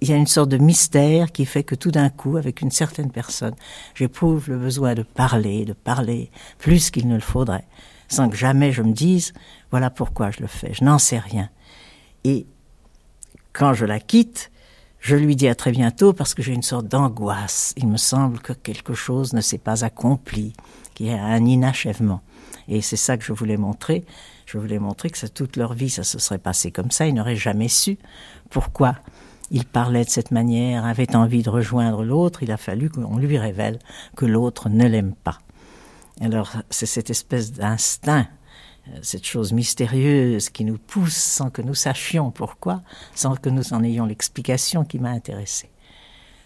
il 0.00 0.08
y 0.08 0.12
a 0.12 0.16
une 0.16 0.26
sorte 0.26 0.50
de 0.50 0.58
mystère 0.58 1.32
qui 1.32 1.44
fait 1.44 1.64
que 1.64 1.74
tout 1.74 1.90
d'un 1.90 2.08
coup, 2.10 2.36
avec 2.36 2.60
une 2.60 2.70
certaine 2.70 3.10
personne, 3.10 3.54
j'éprouve 3.94 4.50
le 4.50 4.58
besoin 4.58 4.94
de 4.94 5.02
parler, 5.02 5.64
de 5.64 5.72
parler 5.72 6.30
plus 6.58 6.90
qu'il 6.90 7.08
ne 7.08 7.14
le 7.14 7.20
faudrait 7.20 7.64
sans 8.08 8.28
que 8.28 8.36
jamais 8.36 8.72
je 8.72 8.82
me 8.82 8.92
dise 8.92 9.32
voilà 9.70 9.90
pourquoi 9.90 10.30
je 10.30 10.40
le 10.40 10.46
fais. 10.46 10.72
Je 10.74 10.84
n'en 10.84 10.98
sais 10.98 11.18
rien. 11.18 11.48
Et 12.24 12.46
quand 13.52 13.74
je 13.74 13.84
la 13.84 14.00
quitte, 14.00 14.50
je 15.00 15.16
lui 15.16 15.36
dis 15.36 15.48
à 15.48 15.54
très 15.54 15.70
bientôt 15.70 16.12
parce 16.12 16.34
que 16.34 16.42
j'ai 16.42 16.52
une 16.52 16.62
sorte 16.62 16.88
d'angoisse. 16.88 17.72
Il 17.76 17.86
me 17.88 17.96
semble 17.96 18.40
que 18.40 18.52
quelque 18.52 18.94
chose 18.94 19.32
ne 19.32 19.40
s'est 19.40 19.58
pas 19.58 19.84
accompli, 19.84 20.52
qu'il 20.94 21.06
y 21.06 21.10
a 21.10 21.22
un 21.22 21.44
inachèvement. 21.44 22.22
Et 22.68 22.80
c'est 22.80 22.96
ça 22.96 23.16
que 23.16 23.24
je 23.24 23.32
voulais 23.32 23.56
montrer. 23.56 24.04
Je 24.46 24.58
voulais 24.58 24.78
montrer 24.78 25.10
que 25.10 25.26
toute 25.26 25.56
leur 25.56 25.74
vie, 25.74 25.90
ça 25.90 26.02
se 26.02 26.18
serait 26.18 26.38
passé 26.38 26.70
comme 26.70 26.90
ça. 26.90 27.06
Ils 27.06 27.14
n'auraient 27.14 27.36
jamais 27.36 27.68
su 27.68 27.98
pourquoi 28.50 28.96
il 29.50 29.64
parlait 29.64 30.04
de 30.04 30.10
cette 30.10 30.32
manière, 30.32 30.84
avait 30.84 31.14
envie 31.14 31.42
de 31.42 31.50
rejoindre 31.50 32.04
l'autre. 32.04 32.42
Il 32.42 32.50
a 32.50 32.56
fallu 32.56 32.90
qu'on 32.90 33.18
lui 33.18 33.38
révèle 33.38 33.78
que 34.16 34.26
l'autre 34.26 34.68
ne 34.68 34.86
l'aime 34.86 35.14
pas. 35.14 35.38
Alors, 36.20 36.52
c'est 36.70 36.86
cette 36.86 37.10
espèce 37.10 37.52
d'instinct, 37.52 38.26
euh, 38.88 38.98
cette 39.02 39.26
chose 39.26 39.52
mystérieuse 39.52 40.48
qui 40.48 40.64
nous 40.64 40.78
pousse 40.78 41.16
sans 41.16 41.50
que 41.50 41.60
nous 41.60 41.74
sachions 41.74 42.30
pourquoi, 42.30 42.82
sans 43.14 43.36
que 43.36 43.50
nous 43.50 43.74
en 43.74 43.82
ayons 43.84 44.06
l'explication 44.06 44.84
qui 44.84 44.98
m'a 44.98 45.10
intéressé. 45.10 45.70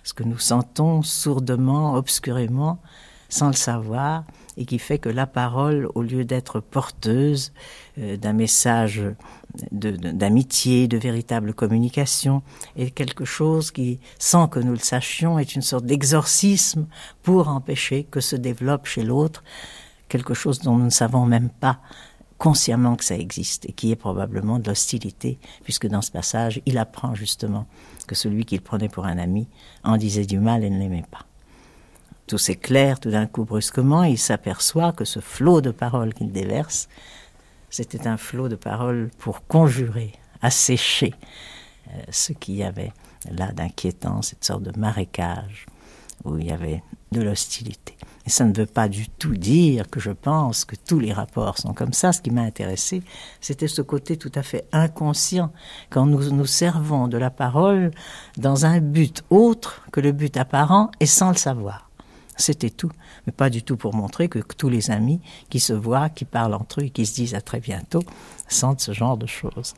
Ce 0.02 0.12
que 0.12 0.24
nous 0.24 0.38
sentons 0.38 1.02
sourdement, 1.02 1.94
obscurément, 1.94 2.80
sans 3.28 3.48
le 3.48 3.54
savoir, 3.54 4.24
et 4.56 4.64
qui 4.64 4.80
fait 4.80 4.98
que 4.98 5.08
la 5.08 5.26
parole, 5.26 5.88
au 5.94 6.02
lieu 6.02 6.24
d'être 6.24 6.58
porteuse 6.58 7.52
euh, 7.98 8.16
d'un 8.16 8.32
message 8.32 9.02
d'amitié, 9.72 10.88
de, 10.88 10.96
de, 10.96 11.02
véritable 11.02 11.54
communication, 11.54 12.42
est 12.76 12.90
quelque 12.90 13.24
chose 13.24 13.70
qui, 13.70 13.98
sans 14.18 14.48
que 14.48 14.60
nous 14.60 14.72
le 14.72 14.78
sachions, 14.78 15.38
est 15.38 15.54
une 15.54 15.62
sorte 15.62 15.86
d'exorcisme 15.86 16.86
pour 17.22 17.48
empêcher 17.48 18.04
que 18.04 18.20
se 18.20 18.36
développe 18.36 18.86
chez 18.86 19.02
l'autre 19.02 19.42
quelque 20.08 20.34
chose 20.34 20.58
dont 20.58 20.76
nous 20.76 20.84
ne 20.84 20.90
savons 20.90 21.24
même 21.24 21.48
pas 21.48 21.78
consciemment 22.36 22.96
que 22.96 23.04
ça 23.04 23.16
existe 23.16 23.66
et 23.66 23.72
qui 23.72 23.92
est 23.92 23.96
probablement 23.96 24.58
de 24.58 24.68
l'hostilité, 24.68 25.38
puisque 25.62 25.86
dans 25.86 26.02
ce 26.02 26.10
passage, 26.10 26.60
il 26.64 26.78
apprend 26.78 27.14
justement 27.14 27.66
que 28.06 28.14
celui 28.14 28.44
qu'il 28.44 28.62
prenait 28.62 28.88
pour 28.88 29.04
un 29.04 29.18
ami 29.18 29.46
en 29.84 29.98
disait 29.98 30.24
du 30.24 30.40
mal 30.40 30.64
et 30.64 30.70
ne 30.70 30.78
l'aimait 30.78 31.04
pas. 31.10 31.26
Tout 32.26 32.38
s'éclaire 32.38 32.98
tout 32.98 33.10
d'un 33.10 33.26
coup 33.26 33.44
brusquement, 33.44 34.04
il 34.04 34.18
s'aperçoit 34.18 34.92
que 34.92 35.04
ce 35.04 35.20
flot 35.20 35.60
de 35.60 35.70
paroles 35.70 36.14
qu'il 36.14 36.32
déverse, 36.32 36.88
c'était 37.70 38.06
un 38.06 38.16
flot 38.16 38.48
de 38.48 38.56
paroles 38.56 39.10
pour 39.18 39.46
conjurer, 39.46 40.12
assécher 40.42 41.14
euh, 41.88 42.02
ce 42.10 42.32
qu'il 42.32 42.56
y 42.56 42.62
avait 42.62 42.92
là 43.30 43.52
d'inquiétant, 43.52 44.22
cette 44.22 44.44
sorte 44.44 44.62
de 44.62 44.78
marécage 44.78 45.66
où 46.24 46.36
il 46.38 46.46
y 46.46 46.52
avait 46.52 46.82
de 47.12 47.22
l'hostilité. 47.22 47.96
Et 48.26 48.30
ça 48.30 48.44
ne 48.44 48.52
veut 48.52 48.66
pas 48.66 48.88
du 48.88 49.08
tout 49.08 49.34
dire 49.34 49.88
que 49.88 50.00
je 50.00 50.10
pense 50.10 50.64
que 50.64 50.76
tous 50.76 50.98
les 50.98 51.12
rapports 51.12 51.58
sont 51.58 51.72
comme 51.72 51.92
ça. 51.92 52.12
Ce 52.12 52.20
qui 52.20 52.30
m'a 52.30 52.42
intéressé, 52.42 53.02
c'était 53.40 53.68
ce 53.68 53.82
côté 53.82 54.16
tout 54.16 54.32
à 54.34 54.42
fait 54.42 54.66
inconscient, 54.72 55.50
quand 55.88 56.06
nous 56.06 56.30
nous 56.30 56.46
servons 56.46 57.08
de 57.08 57.16
la 57.16 57.30
parole 57.30 57.90
dans 58.36 58.66
un 58.66 58.80
but 58.80 59.24
autre 59.30 59.82
que 59.92 60.00
le 60.00 60.12
but 60.12 60.36
apparent 60.36 60.90
et 61.00 61.06
sans 61.06 61.30
le 61.30 61.36
savoir. 61.36 61.89
C'était 62.40 62.70
tout, 62.70 62.90
mais 63.26 63.32
pas 63.32 63.50
du 63.50 63.62
tout 63.62 63.76
pour 63.76 63.94
montrer 63.94 64.28
que, 64.28 64.38
tous 64.38 64.70
les 64.70 64.90
amis 64.90 65.20
qui 65.50 65.60
se 65.60 65.74
voient, 65.74 66.08
qui 66.08 66.24
parlent 66.24 66.54
entre 66.54 66.80
eux 66.80 66.84
et 66.84 66.90
qui 66.90 67.04
se 67.04 67.14
disent 67.14 67.34
à 67.34 67.42
très 67.42 67.60
bientôt, 67.60 68.02
sentent 68.48 68.80
ce 68.80 68.92
genre 68.92 69.18
de 69.18 69.26
choses. 69.26 69.74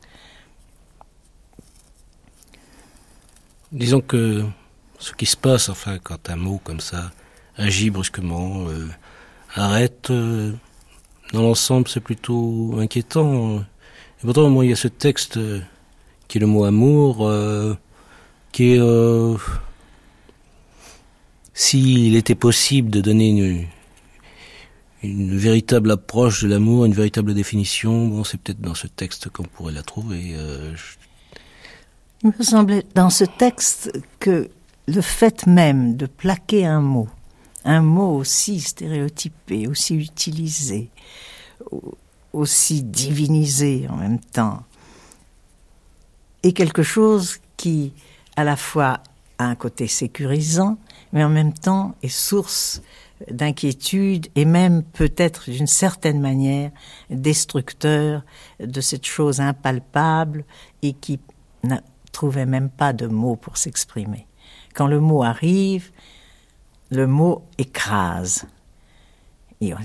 Disons 3.73 3.99
que 3.99 4.45
ce 4.97 5.11
qui 5.13 5.25
se 5.25 5.35
passe, 5.35 5.67
enfin, 5.67 5.97
quand 6.01 6.29
un 6.29 6.37
mot 6.37 6.61
comme 6.63 6.79
ça 6.79 7.11
agit 7.57 7.89
brusquement, 7.89 8.67
euh, 8.69 8.87
arrête, 9.55 10.09
euh, 10.09 10.53
dans 11.33 11.41
l'ensemble, 11.41 11.89
c'est 11.89 11.99
plutôt 11.99 12.77
inquiétant. 12.79 13.59
Et 13.59 14.21
pourtant, 14.21 14.61
il 14.61 14.69
y 14.69 14.73
a 14.73 14.77
ce 14.77 14.87
texte 14.87 15.37
euh, 15.37 15.59
qui 16.29 16.37
est 16.37 16.41
le 16.41 16.47
mot 16.47 16.63
amour, 16.63 17.29
qui 18.53 18.75
est 18.75 18.79
s'il 21.53 22.15
était 22.15 22.35
possible 22.35 22.89
de 22.89 23.01
donner 23.01 23.67
une, 25.03 25.37
véritable 25.37 25.91
approche 25.91 26.43
de 26.43 26.47
l'amour, 26.47 26.85
une 26.85 26.93
véritable 26.93 27.33
définition, 27.33 28.07
bon, 28.07 28.23
c'est 28.23 28.39
peut-être 28.39 28.61
dans 28.61 28.75
ce 28.75 28.87
texte 28.87 29.29
qu'on 29.29 29.43
pourrait 29.43 29.73
la 29.73 29.83
trouver. 29.83 30.33
Euh, 30.35 30.73
Il 32.23 32.31
me 32.37 32.43
semblait 32.43 32.85
dans 32.95 33.09
ce 33.09 33.25
texte 33.25 33.91
que 34.19 34.49
le 34.87 35.01
fait 35.01 35.45
même 35.45 35.97
de 35.97 36.05
plaquer 36.05 36.65
un 36.65 36.81
mot, 36.81 37.09
un 37.65 37.81
mot 37.81 38.15
aussi 38.15 38.59
stéréotypé, 38.59 39.67
aussi 39.67 39.95
utilisé, 39.95 40.89
aussi 42.31 42.83
divinisé 42.83 43.87
en 43.89 43.97
même 43.97 44.19
temps, 44.19 44.63
est 46.43 46.53
quelque 46.53 46.83
chose 46.83 47.39
qui, 47.57 47.93
à 48.35 48.43
la 48.43 48.55
fois, 48.55 48.99
a 49.37 49.45
un 49.45 49.55
côté 49.55 49.87
sécurisant, 49.87 50.77
mais 51.13 51.23
en 51.23 51.29
même 51.29 51.53
temps 51.53 51.95
est 52.01 52.09
source 52.09 52.81
d'inquiétude 53.31 54.27
et 54.35 54.43
même 54.43 54.83
peut-être 54.83 55.49
d'une 55.49 55.67
certaine 55.67 56.19
manière 56.19 56.71
destructeur 57.09 58.23
de 58.59 58.81
cette 58.81 59.05
chose 59.05 59.39
impalpable 59.39 60.43
et 60.81 60.93
qui 60.93 61.19
ne 61.63 61.77
trouvait 62.11 62.45
même 62.45 62.69
pas 62.69 62.91
de 62.91 63.07
mots 63.07 63.37
pour 63.37 63.57
s'exprimer. 63.57 64.27
Quand 64.73 64.87
le 64.87 64.99
mot 64.99 65.23
arrive, 65.23 65.91
le 66.89 67.07
mot 67.07 67.43
écrase. 67.57 68.45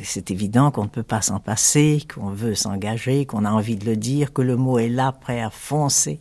C'est 0.02 0.30
évident 0.30 0.70
qu'on 0.70 0.84
ne 0.84 0.88
peut 0.88 1.02
pas 1.02 1.22
s'en 1.22 1.40
passer, 1.40 2.02
qu'on 2.12 2.30
veut 2.30 2.54
s'engager, 2.54 3.26
qu'on 3.26 3.44
a 3.44 3.50
envie 3.50 3.76
de 3.76 3.84
le 3.84 3.96
dire, 3.96 4.32
que 4.32 4.42
le 4.42 4.56
mot 4.56 4.78
est 4.78 4.88
là, 4.88 5.12
prêt 5.12 5.40
à 5.40 5.50
foncer 5.50 6.20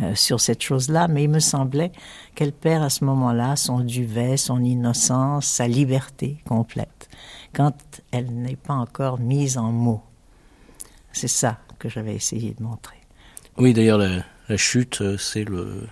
euh, 0.00 0.14
sur 0.14 0.40
cette 0.40 0.62
chose-là, 0.62 1.08
mais 1.08 1.24
il 1.24 1.30
me 1.30 1.40
semblait 1.40 1.92
qu'elle 2.34 2.52
perd 2.52 2.82
à 2.82 2.90
ce 2.90 3.04
moment-là 3.04 3.56
son 3.56 3.80
duvet, 3.80 4.36
son 4.36 4.62
innocence, 4.64 5.46
sa 5.46 5.68
liberté 5.68 6.38
complète, 6.46 7.08
quand 7.52 7.74
elle 8.10 8.32
n'est 8.32 8.56
pas 8.56 8.74
encore 8.74 9.18
mise 9.18 9.58
en 9.58 9.72
mots. 9.72 10.02
C'est 11.12 11.28
ça 11.28 11.58
que 11.78 11.88
j'avais 11.88 12.14
essayé 12.14 12.54
de 12.58 12.62
montrer. 12.62 12.96
Oui, 13.58 13.72
d'ailleurs, 13.72 13.98
la, 13.98 14.56
chute, 14.56 15.00
euh, 15.00 15.16
c'est 15.16 15.44
le, 15.44 15.86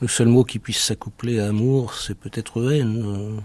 le 0.00 0.08
seul 0.08 0.28
mot 0.28 0.44
qui 0.44 0.58
puisse 0.58 0.80
s'accoupler 0.80 1.40
à 1.40 1.48
amour, 1.48 1.94
c'est 1.94 2.14
peut-être 2.14 2.72
haine. 2.72 3.42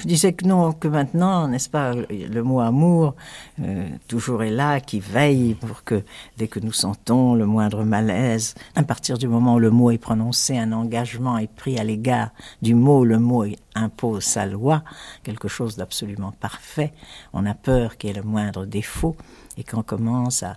Je 0.00 0.06
disais 0.06 0.32
que 0.32 0.46
non, 0.46 0.72
que 0.72 0.88
maintenant, 0.88 1.46
n'est-ce 1.46 1.68
pas, 1.68 1.92
le 1.92 2.42
mot 2.42 2.60
amour 2.60 3.14
euh, 3.62 3.86
toujours 4.08 4.42
est 4.42 4.50
là, 4.50 4.80
qui 4.80 4.98
veille 4.98 5.52
pour 5.52 5.84
que 5.84 6.02
dès 6.38 6.48
que 6.48 6.58
nous 6.58 6.72
sentons 6.72 7.34
le 7.34 7.44
moindre 7.44 7.84
malaise, 7.84 8.54
à 8.74 8.82
partir 8.82 9.18
du 9.18 9.28
moment 9.28 9.56
où 9.56 9.58
le 9.58 9.70
mot 9.70 9.90
est 9.90 9.98
prononcé, 9.98 10.56
un 10.56 10.72
engagement 10.72 11.36
est 11.36 11.52
pris 11.54 11.78
à 11.78 11.84
l'égard 11.84 12.30
du 12.62 12.74
mot, 12.74 13.04
le 13.04 13.18
mot 13.18 13.44
impose 13.74 14.24
sa 14.24 14.46
loi, 14.46 14.82
quelque 15.22 15.48
chose 15.48 15.76
d'absolument 15.76 16.32
parfait. 16.32 16.94
On 17.34 17.44
a 17.44 17.52
peur 17.52 17.98
qu'il 17.98 18.08
y 18.08 18.12
ait 18.14 18.16
le 18.16 18.22
moindre 18.22 18.64
défaut, 18.64 19.16
et 19.58 19.64
quand 19.64 19.82
commence 19.82 20.42
à 20.42 20.56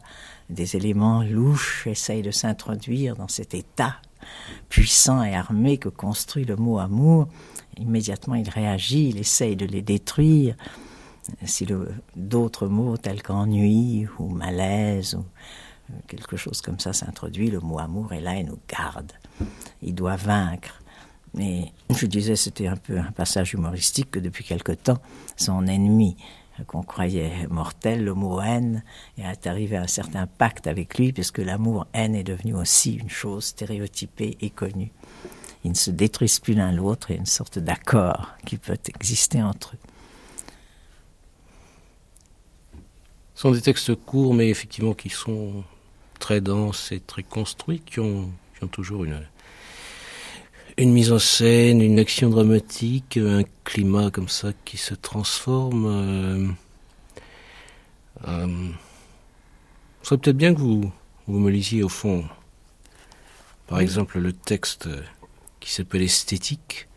des 0.50 0.78
éléments 0.78 1.22
louches 1.22 1.86
essayent 1.86 2.22
de 2.22 2.32
s'introduire 2.32 3.18
dans 3.18 3.28
cet 3.28 3.54
état 3.54 3.98
puissant 4.70 5.22
et 5.22 5.36
armé 5.36 5.78
que 5.78 5.90
construit 5.90 6.46
le 6.46 6.56
mot 6.56 6.80
amour, 6.80 7.28
immédiatement 7.78 8.36
il 8.36 8.50
réagit, 8.50 9.10
il 9.10 9.18
essaye 9.18 9.56
de 9.56 9.66
les 9.66 9.82
détruire. 9.82 10.56
Si 11.46 11.66
d'autres 12.16 12.68
mots 12.68 12.98
tels 12.98 13.24
qu'ennui 13.24 14.08
ou 14.20 14.28
malaise 14.28 15.16
ou 15.16 15.24
quelque 16.08 16.38
chose 16.38 16.62
comme 16.62 16.80
ça 16.80 16.92
s'introduit, 16.94 17.50
le 17.50 17.60
mot 17.60 17.80
amour 17.80 18.14
est 18.14 18.22
là 18.22 18.36
et 18.36 18.44
nous 18.44 18.60
garde. 18.68 19.14
Il 19.82 19.96
doit 19.96 20.18
vaincre. 20.18 20.82
Mais 21.34 21.72
je 21.90 22.06
disais, 22.06 22.36
c'était 22.36 22.68
un 22.68 22.76
peu 22.76 22.98
un 23.00 23.12
passage 23.12 23.54
humoristique 23.54 24.12
que 24.12 24.20
depuis 24.20 24.44
quelque 24.44 24.72
temps, 24.72 25.00
son 25.36 25.66
ennemi, 25.66 26.16
qu'on 26.68 26.84
croyait 26.84 27.48
mortel, 27.50 28.04
le 28.04 28.14
mot 28.14 28.40
haine, 28.40 28.84
est 29.18 29.48
arrivé 29.48 29.78
à 29.78 29.82
un 29.82 29.88
certain 29.88 30.28
pacte 30.28 30.68
avec 30.68 30.98
lui, 30.98 31.12
puisque 31.12 31.40
l'amour-haine 31.40 32.16
est 32.16 32.24
devenu 32.24 32.54
aussi 32.54 32.94
une 32.94 33.10
chose 33.10 33.46
stéréotypée 33.46 34.38
et 34.42 34.52
connue. 34.52 34.92
Ils 35.64 35.72
ne 35.72 35.76
se 35.76 35.92
détruisent 35.92 36.40
plus 36.40 36.54
l'un 36.54 36.72
l'autre, 36.72 37.10
il 37.10 37.14
y 37.14 37.16
a 37.18 37.20
une 37.20 37.26
sorte 37.26 37.58
d'accord 37.60 38.30
qui 38.46 38.58
peut 38.58 38.78
exister 38.88 39.42
entre 39.42 39.76
eux. 39.76 39.80
Ce 43.36 43.42
sont 43.42 43.52
des 43.52 43.62
textes 43.62 43.96
courts, 43.96 44.34
mais 44.34 44.50
effectivement 44.50 44.94
qui 44.94 45.10
sont 45.10 45.64
très 46.20 46.42
denses 46.42 46.92
et 46.92 47.00
très 47.00 47.24
construits, 47.24 47.80
qui 47.80 48.00
ont, 48.00 48.32
qui 48.58 48.64
ont 48.64 48.68
toujours 48.68 49.06
une, 49.06 49.22
une 50.78 50.92
mise 50.92 51.12
en 51.12 51.20
scène, 51.20 51.82
une 51.82 52.00
action 52.00 52.30
dramatique, 52.30 53.18
un 53.18 53.44
climat 53.64 54.12
comme 54.12 54.30
ça 54.30 54.52
qui 54.66 54.78
se 54.78 54.94
transforme. 54.94 55.86
Euh, 55.86 56.48
euh, 58.28 58.70
ce 60.02 60.10
serait 60.10 60.18
peut-être 60.18 60.38
bien 60.38 60.54
que 60.54 60.60
vous, 60.60 60.92
vous 61.28 61.40
me 61.40 61.50
lisiez 61.50 61.84
au 61.84 61.90
fond, 61.90 62.26
par 63.68 63.80
exemple, 63.80 64.20
le 64.20 64.34
texte 64.34 64.90
qui 65.64 65.72
s'appelle 65.72 66.02
Esthétique. 66.02 66.88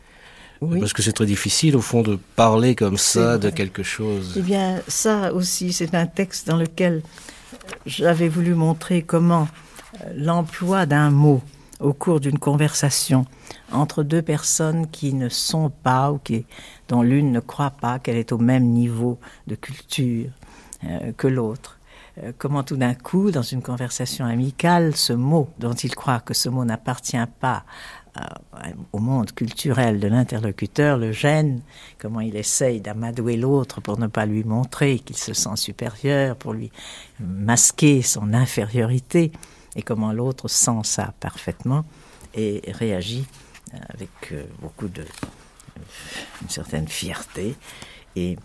Parce 0.60 0.92
que 0.92 1.02
c'est 1.02 1.12
très 1.12 1.26
difficile, 1.26 1.76
au 1.76 1.82
fond, 1.82 2.02
de 2.02 2.18
parler 2.34 2.74
comme 2.74 2.96
ça 2.96 3.36
de 3.38 3.50
quelque 3.50 3.82
chose. 3.82 4.34
Eh 4.36 4.40
bien, 4.40 4.80
ça 4.88 5.32
aussi, 5.34 5.72
c'est 5.72 5.94
un 5.94 6.06
texte 6.06 6.48
dans 6.48 6.56
lequel 6.56 7.02
j'avais 7.84 8.28
voulu 8.28 8.54
montrer 8.54 9.02
comment 9.02 9.48
euh, 10.00 10.12
l'emploi 10.16 10.86
d'un 10.86 11.10
mot 11.10 11.42
au 11.78 11.92
cours 11.92 12.20
d'une 12.20 12.38
conversation 12.38 13.26
entre 13.70 14.02
deux 14.02 14.22
personnes 14.22 14.86
qui 14.88 15.12
ne 15.12 15.28
sont 15.28 15.70
pas 15.70 16.10
ou 16.10 16.18
qui, 16.18 16.46
dont 16.88 17.02
l'une 17.02 17.32
ne 17.32 17.40
croit 17.40 17.70
pas 17.70 17.98
qu'elle 17.98 18.16
est 18.16 18.32
au 18.32 18.38
même 18.38 18.64
niveau 18.64 19.18
de 19.46 19.56
culture 19.56 20.30
euh, 20.84 21.12
que 21.16 21.28
l'autre. 21.28 21.78
Euh, 22.22 22.32
comment 22.38 22.62
tout 22.62 22.76
d'un 22.76 22.94
coup, 22.94 23.30
dans 23.30 23.42
une 23.42 23.62
conversation 23.62 24.24
amicale, 24.24 24.96
ce 24.96 25.12
mot 25.12 25.50
dont 25.58 25.74
il 25.74 25.94
croit 25.94 26.20
que 26.20 26.32
ce 26.32 26.48
mot 26.48 26.64
n'appartient 26.64 27.16
pas 27.40 27.64
au 28.92 28.98
monde 28.98 29.32
culturel 29.32 30.00
de 30.00 30.08
l'interlocuteur 30.08 30.96
le 30.96 31.12
gêne, 31.12 31.60
comment 31.98 32.20
il 32.20 32.36
essaye 32.36 32.80
d'amadouer 32.80 33.36
l'autre 33.36 33.80
pour 33.80 33.98
ne 33.98 34.06
pas 34.06 34.26
lui 34.26 34.44
montrer 34.44 34.98
qu'il 34.98 35.16
se 35.16 35.34
sent 35.34 35.56
supérieur, 35.56 36.36
pour 36.36 36.52
lui 36.52 36.70
masquer 37.20 38.02
son 38.02 38.32
infériorité, 38.32 39.32
et 39.74 39.82
comment 39.82 40.12
l'autre 40.12 40.48
sent 40.48 40.80
ça 40.84 41.12
parfaitement 41.20 41.84
et 42.34 42.62
réagit 42.72 43.26
avec 43.90 44.10
euh, 44.32 44.44
beaucoup 44.60 44.88
de 44.88 45.04
une 46.42 46.48
certaine 46.48 46.88
fierté. 46.88 47.54
Et 48.14 48.38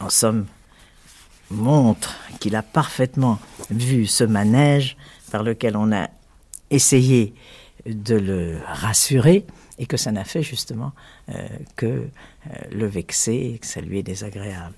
en 0.00 0.10
somme 0.10 0.46
montre 1.50 2.16
qu'il 2.40 2.56
a 2.56 2.62
parfaitement 2.62 3.38
vu 3.70 4.06
ce 4.06 4.24
manège 4.24 4.96
par 5.30 5.42
lequel 5.42 5.76
on 5.76 5.92
a 5.92 6.08
essayé 6.70 7.34
de 7.86 8.14
le 8.14 8.58
rassurer 8.66 9.46
et 9.78 9.86
que 9.86 9.96
ça 9.96 10.12
n'a 10.12 10.24
fait 10.24 10.42
justement 10.42 10.92
euh, 11.28 11.48
que 11.76 11.86
euh, 11.86 12.08
le 12.70 12.86
vexer 12.86 13.52
et 13.54 13.58
que 13.58 13.66
ça 13.66 13.80
lui 13.80 13.98
est 13.98 14.02
désagréable. 14.02 14.74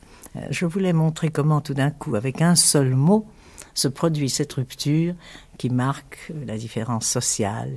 je 0.51 0.67
voulais 0.67 0.93
montrer 0.93 1.31
comment 1.31 1.61
tout 1.61 1.75
d'un 1.75 1.91
coup, 1.91 2.15
avec 2.15 2.41
un 2.43 2.55
seul 2.55 2.95
mot, 2.95 3.27
se 3.75 3.89
produit 3.89 4.31
cette 4.31 4.53
rupture 4.53 5.15
qui 5.59 5.69
marque 5.69 6.33
la 6.47 6.57
différence 6.57 7.07
sociale, 7.07 7.73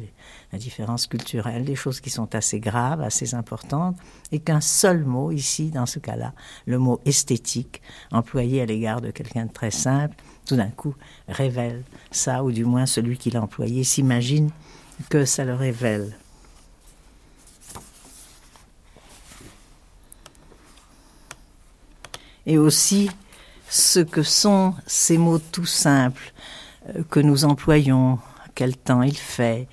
la 0.53 0.59
différence 0.59 1.07
culturelle, 1.07 1.65
des 1.65 1.75
choses 1.75 1.99
qui 1.99 2.09
sont 2.09 2.33
assez 2.33 2.59
graves, 2.59 3.01
assez 3.01 3.35
importantes, 3.35 3.97
et 4.31 4.39
qu'un 4.39 4.61
seul 4.61 5.03
mot 5.03 5.31
ici, 5.31 5.69
dans 5.69 5.85
ce 5.85 5.99
cas-là, 5.99 6.33
le 6.65 6.77
mot 6.77 7.01
esthétique, 7.05 7.81
employé 8.11 8.61
à 8.61 8.65
l'égard 8.65 9.01
de 9.01 9.11
quelqu'un 9.11 9.45
de 9.45 9.51
très 9.51 9.71
simple, 9.71 10.15
tout 10.45 10.55
d'un 10.55 10.69
coup 10.69 10.95
révèle 11.27 11.83
ça, 12.11 12.43
ou 12.43 12.51
du 12.51 12.63
moins 12.63 12.85
celui 12.85 13.17
qui 13.17 13.31
l'a 13.31 13.41
employé 13.41 13.83
s'imagine 13.83 14.49
que 15.09 15.25
ça 15.25 15.45
le 15.45 15.53
révèle. 15.53 16.15
Et 22.45 22.57
aussi 22.57 23.09
ce 23.69 23.99
que 23.99 24.23
sont 24.23 24.73
ces 24.85 25.17
mots 25.17 25.39
tout 25.39 25.65
simples 25.65 26.33
euh, 26.95 27.03
que 27.09 27.19
nous 27.19 27.45
employons, 27.45 28.19
quel 28.55 28.77
temps 28.77 29.01
il 29.01 29.17
fait, 29.17 29.67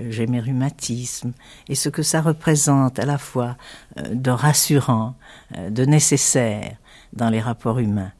euh, 0.00 0.10
j'ai 0.10 0.26
mes 0.26 0.40
rhumatismes, 0.40 1.32
et 1.68 1.76
ce 1.76 1.88
que 1.88 2.02
ça 2.02 2.20
représente 2.20 2.98
à 2.98 3.06
la 3.06 3.18
fois 3.18 3.56
euh, 3.98 4.14
de 4.14 4.30
rassurant, 4.30 5.14
de 5.70 5.84
nécessaire 5.84 6.76
dans 7.12 7.30
les 7.30 7.40
rapports 7.40 7.78
humains. 7.78 8.12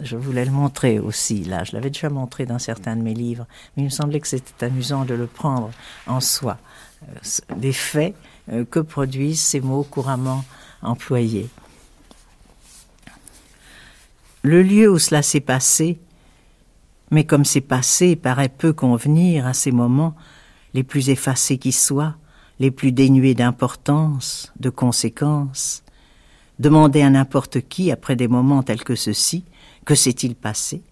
Je 0.00 0.16
voulais 0.16 0.44
le 0.44 0.52
montrer 0.52 1.00
aussi, 1.00 1.42
là, 1.42 1.64
je 1.64 1.72
l'avais 1.72 1.90
déjà 1.90 2.08
montré 2.08 2.46
dans 2.46 2.60
certains 2.60 2.94
de 2.94 3.02
mes 3.02 3.14
livres, 3.14 3.46
mais 3.76 3.82
il 3.82 3.86
me 3.86 3.90
semblait 3.90 4.20
que 4.20 4.28
c'était 4.28 4.66
amusant 4.66 5.04
de 5.04 5.14
le 5.14 5.26
prendre 5.26 5.70
en 6.06 6.20
soi, 6.20 6.58
des 7.56 7.72
faits 7.72 8.14
que 8.70 8.78
produisent 8.78 9.40
ces 9.40 9.60
mots 9.60 9.82
couramment 9.82 10.44
employés. 10.82 11.48
Le 14.42 14.62
lieu 14.62 14.88
où 14.88 15.00
cela 15.00 15.22
s'est 15.22 15.40
passé, 15.40 15.98
mais 17.10 17.24
comme 17.24 17.44
c'est 17.44 17.60
passé 17.60 18.14
paraît 18.14 18.48
peu 18.48 18.72
convenir 18.72 19.46
à 19.46 19.52
ces 19.52 19.72
moments, 19.72 20.14
les 20.74 20.84
plus 20.84 21.10
effacés 21.10 21.58
qui 21.58 21.72
soient, 21.72 22.14
les 22.60 22.70
plus 22.70 22.92
dénués 22.92 23.34
d'importance, 23.34 24.52
de 24.60 24.70
conséquences. 24.70 25.82
Demandez 26.60 27.02
à 27.02 27.10
n'importe 27.10 27.66
qui, 27.68 27.90
après 27.90 28.14
des 28.14 28.28
moments 28.28 28.62
tels 28.62 28.84
que 28.84 28.94
ceux-ci, 28.94 29.44
que 29.86 29.94
s'est-il 29.94 30.34
passé? 30.34 30.82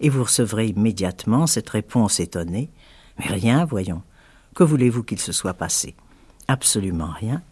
Et 0.00 0.08
vous 0.08 0.24
recevrez 0.24 0.68
immédiatement 0.68 1.46
cette 1.46 1.68
réponse 1.68 2.18
étonnée. 2.20 2.70
Mais 3.18 3.26
rien, 3.26 3.66
voyons. 3.66 4.02
Que 4.54 4.64
voulez-vous 4.64 5.02
qu'il 5.02 5.18
se 5.18 5.32
soit 5.32 5.54
passé? 5.54 5.94
Absolument 6.48 7.10
rien. 7.12 7.42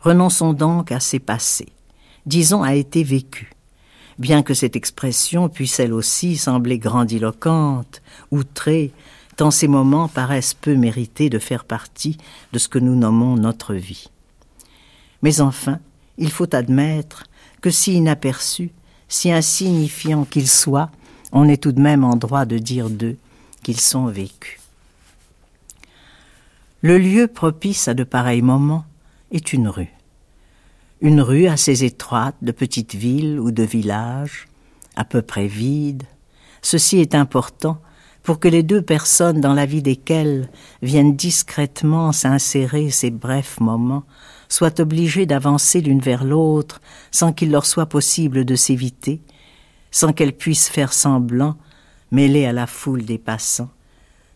Renonçons 0.00 0.52
donc 0.52 0.90
à 0.90 0.98
ces 0.98 1.20
passés. 1.20 1.72
Disons 2.26 2.64
a 2.64 2.74
été 2.74 3.04
vécu 3.04 3.52
bien 4.18 4.42
que 4.42 4.54
cette 4.54 4.76
expression 4.76 5.48
puisse 5.48 5.78
elle 5.80 5.92
aussi 5.92 6.36
sembler 6.36 6.78
grandiloquente, 6.78 8.02
outrée, 8.30 8.92
tant 9.36 9.50
ces 9.50 9.68
moments 9.68 10.08
paraissent 10.08 10.54
peu 10.54 10.74
mérités 10.74 11.30
de 11.30 11.38
faire 11.38 11.64
partie 11.64 12.18
de 12.52 12.58
ce 12.58 12.68
que 12.68 12.78
nous 12.78 12.94
nommons 12.94 13.36
notre 13.36 13.74
vie. 13.74 14.08
Mais 15.22 15.40
enfin, 15.40 15.80
il 16.18 16.30
faut 16.30 16.54
admettre 16.54 17.24
que 17.60 17.70
si 17.70 17.94
inaperçus, 17.94 18.70
si 19.12 19.30
insignifiants 19.30 20.24
qu'ils 20.24 20.48
soient, 20.48 20.90
on 21.32 21.48
est 21.48 21.62
tout 21.62 21.72
de 21.72 21.80
même 21.80 22.04
en 22.04 22.16
droit 22.16 22.44
de 22.44 22.58
dire 22.58 22.90
d'eux 22.90 23.16
qu'ils 23.62 23.80
sont 23.80 24.06
vécus. 24.06 24.58
Le 26.82 26.98
lieu 26.98 27.28
propice 27.28 27.88
à 27.88 27.94
de 27.94 28.04
pareils 28.04 28.42
moments 28.42 28.84
est 29.30 29.52
une 29.52 29.68
rue 29.68 29.92
une 31.02 31.20
rue 31.20 31.48
assez 31.48 31.84
étroite 31.84 32.36
de 32.42 32.52
petite 32.52 32.94
ville 32.94 33.40
ou 33.40 33.50
de 33.50 33.64
village, 33.64 34.46
à 34.94 35.04
peu 35.04 35.20
près 35.20 35.48
vide. 35.48 36.04
Ceci 36.62 36.98
est 37.00 37.16
important 37.16 37.78
pour 38.22 38.38
que 38.38 38.46
les 38.46 38.62
deux 38.62 38.82
personnes 38.82 39.40
dans 39.40 39.52
la 39.52 39.66
vie 39.66 39.82
desquelles 39.82 40.48
viennent 40.80 41.16
discrètement 41.16 42.12
s'insérer 42.12 42.90
ces 42.90 43.10
brefs 43.10 43.58
moments 43.58 44.04
soient 44.52 44.80
obligées 44.80 45.24
d'avancer 45.24 45.80
l'une 45.80 46.00
vers 46.00 46.24
l'autre 46.24 46.82
sans 47.10 47.32
qu'il 47.32 47.50
leur 47.50 47.64
soit 47.64 47.86
possible 47.86 48.44
de 48.44 48.54
s'éviter, 48.54 49.22
sans 49.90 50.12
qu'elles 50.12 50.36
puissent 50.36 50.68
faire 50.68 50.92
semblant, 50.92 51.56
mêlées 52.10 52.44
à 52.44 52.52
la 52.52 52.66
foule 52.66 53.06
des 53.06 53.16
passants, 53.16 53.70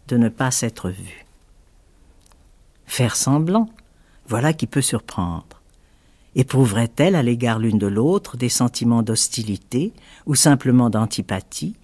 de 0.08 0.16
ne 0.16 0.30
pas 0.30 0.50
s'être 0.50 0.88
vues. 0.88 1.26
Faire 2.86 3.14
semblant, 3.14 3.68
voilà 4.26 4.54
qui 4.54 4.66
peut 4.66 4.80
surprendre. 4.80 5.60
Éprouveraient-elles 6.34 7.14
à 7.14 7.22
l'égard 7.22 7.58
l'une 7.58 7.78
de 7.78 7.86
l'autre 7.86 8.38
des 8.38 8.48
sentiments 8.48 9.02
d'hostilité 9.02 9.92
ou 10.24 10.34
simplement 10.34 10.88
d'antipathie? 10.88 11.76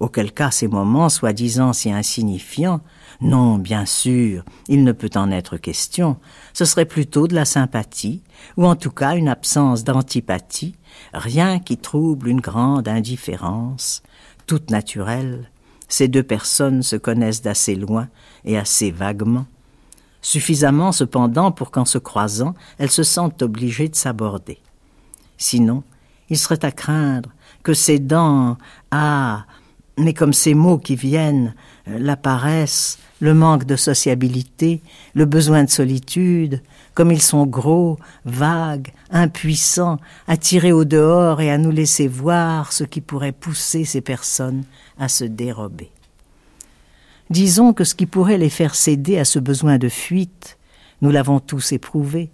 Auquel 0.00 0.32
cas 0.32 0.50
ces 0.50 0.66
moments, 0.66 1.08
soi-disant 1.08 1.72
si 1.72 1.92
insignifiants, 1.92 2.80
non, 3.20 3.58
bien 3.58 3.86
sûr, 3.86 4.44
il 4.66 4.82
ne 4.82 4.92
peut 4.92 5.10
en 5.14 5.30
être 5.30 5.58
question, 5.58 6.16
ce 6.54 6.64
serait 6.64 6.86
plutôt 6.86 7.28
de 7.28 7.34
la 7.34 7.44
sympathie, 7.44 8.22
ou 8.56 8.66
en 8.66 8.76
tout 8.76 8.90
cas 8.90 9.14
une 9.14 9.28
absence 9.28 9.84
d'antipathie, 9.84 10.74
rien 11.12 11.58
qui 11.60 11.76
trouble 11.76 12.28
une 12.28 12.40
grande 12.40 12.88
indifférence, 12.88 14.02
toute 14.46 14.70
naturelle. 14.70 15.50
Ces 15.88 16.08
deux 16.08 16.22
personnes 16.22 16.82
se 16.82 16.96
connaissent 16.96 17.42
d'assez 17.42 17.76
loin 17.76 18.08
et 18.44 18.56
assez 18.56 18.90
vaguement 18.90 19.46
suffisamment 20.22 20.92
cependant 20.92 21.52
pour 21.52 21.70
qu'en 21.70 21.84
se 21.84 21.98
croisant, 21.98 22.54
elles 22.78 22.90
se 22.90 23.02
sentent 23.02 23.42
obligées 23.42 23.88
de 23.88 23.96
s'aborder. 23.96 24.58
Sinon, 25.38 25.82
il 26.28 26.38
serait 26.38 26.64
à 26.64 26.70
craindre 26.70 27.30
que 27.62 27.74
ces 27.74 27.98
dents, 27.98 28.56
ah, 28.90 29.46
Mais 30.00 30.14
comme 30.14 30.32
ces 30.32 30.54
mots 30.54 30.78
qui 30.78 30.96
viennent, 30.96 31.54
euh, 31.86 31.98
la 31.98 32.16
paresse, 32.16 32.98
le 33.20 33.34
manque 33.34 33.66
de 33.66 33.76
sociabilité, 33.76 34.80
le 35.14 35.26
besoin 35.26 35.62
de 35.62 35.68
solitude, 35.68 36.62
comme 36.94 37.12
ils 37.12 37.20
sont 37.20 37.46
gros, 37.46 37.98
vagues, 38.24 38.92
impuissants, 39.10 39.98
à 40.26 40.38
tirer 40.38 40.72
au 40.72 40.86
dehors 40.86 41.42
et 41.42 41.50
à 41.50 41.58
nous 41.58 41.70
laisser 41.70 42.08
voir 42.08 42.72
ce 42.72 42.84
qui 42.84 43.02
pourrait 43.02 43.32
pousser 43.32 43.84
ces 43.84 44.00
personnes 44.00 44.64
à 44.98 45.08
se 45.08 45.24
dérober. 45.24 45.90
Disons 47.28 47.74
que 47.74 47.84
ce 47.84 47.94
qui 47.94 48.06
pourrait 48.06 48.38
les 48.38 48.48
faire 48.48 48.74
céder 48.74 49.18
à 49.18 49.26
ce 49.26 49.38
besoin 49.38 49.76
de 49.76 49.90
fuite, 49.90 50.56
nous 51.02 51.10
l'avons 51.10 51.40
tous 51.40 51.72
éprouvé, 51.72 52.30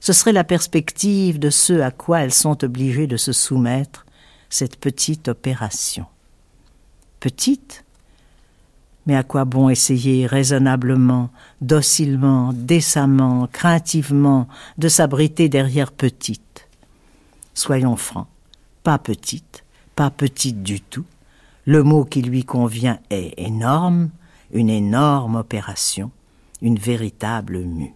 ce 0.00 0.12
serait 0.12 0.32
la 0.32 0.44
perspective 0.44 1.38
de 1.38 1.48
ce 1.48 1.74
à 1.74 1.92
quoi 1.92 2.22
elles 2.22 2.34
sont 2.34 2.64
obligées 2.64 3.06
de 3.06 3.16
se 3.16 3.32
soumettre, 3.32 4.04
cette 4.50 4.80
petite 4.80 5.28
opération. 5.28 6.06
Petite 7.24 7.86
Mais 9.06 9.16
à 9.16 9.22
quoi 9.22 9.46
bon 9.46 9.70
essayer 9.70 10.26
raisonnablement, 10.26 11.30
docilement, 11.62 12.52
décemment, 12.52 13.48
craintivement 13.50 14.46
de 14.76 14.88
s'abriter 14.88 15.48
derrière 15.48 15.90
petite? 15.90 16.68
Soyons 17.54 17.96
francs, 17.96 18.26
pas 18.82 18.98
petite, 18.98 19.64
pas 19.96 20.10
petite 20.10 20.62
du 20.62 20.82
tout. 20.82 21.06
Le 21.64 21.82
mot 21.82 22.04
qui 22.04 22.20
lui 22.20 22.44
convient 22.44 22.98
est 23.08 23.32
énorme, 23.38 24.10
une 24.52 24.68
énorme 24.68 25.36
opération, 25.36 26.10
une 26.60 26.78
véritable 26.78 27.60
mue. 27.60 27.94